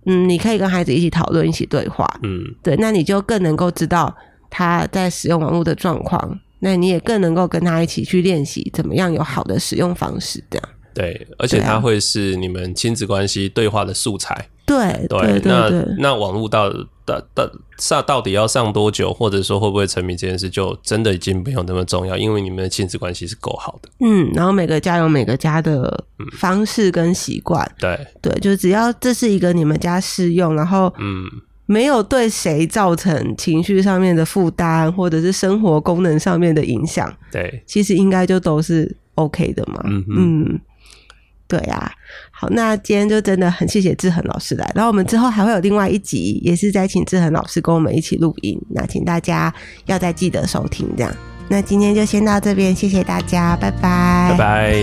[0.04, 2.06] 嗯，你可以跟孩子一起讨论，一起对话。
[2.22, 4.14] 嗯，对，那你就更能够知道
[4.50, 10.42] 他在使用网络的状况，那你也更能够跟他一起去练习怎么样有好的使用方式。
[10.50, 14.48] 这样对，而且它会是你们亲子关系对话的素材。
[14.68, 16.70] 对对，那那网络到
[17.04, 23.88] 到到上到底要上多久，或者说会不会沉迷这件事，就真的已经没有那么重要，因为你们的亲子关系是够好的。
[24.00, 26.04] 嗯，然后每个家有每个家的
[26.36, 27.66] 方式跟习惯。
[27.80, 31.24] 对对，就只要这是一个你们家适用，然后嗯，
[31.66, 37.12] 没有对谁造成情绪上面的负担，或者是生活功能上面的影响。
[37.32, 39.80] 对，其实应该就都是 OK 的嘛。
[39.84, 40.60] 嗯嗯。
[41.48, 41.90] 对啊，
[42.30, 49.52] 好，那今天就真的很谢谢志恒老师来，然后我们之后还会有另外一集，也是在请志恒老师跟我们一起录音，那请大家
[49.86, 51.10] 要再记得收听，这样。
[51.48, 54.74] 那今天就先到这边，谢谢大家，拜拜，拜拜。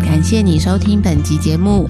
[0.00, 1.86] 感谢你收听本集节目，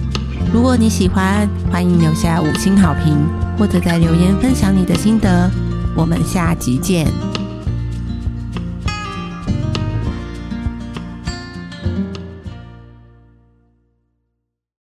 [0.53, 3.17] 如果你喜欢，欢迎留下五星好评，
[3.57, 5.49] 或者在留言分享你的心得，
[5.95, 7.07] 我们下集见。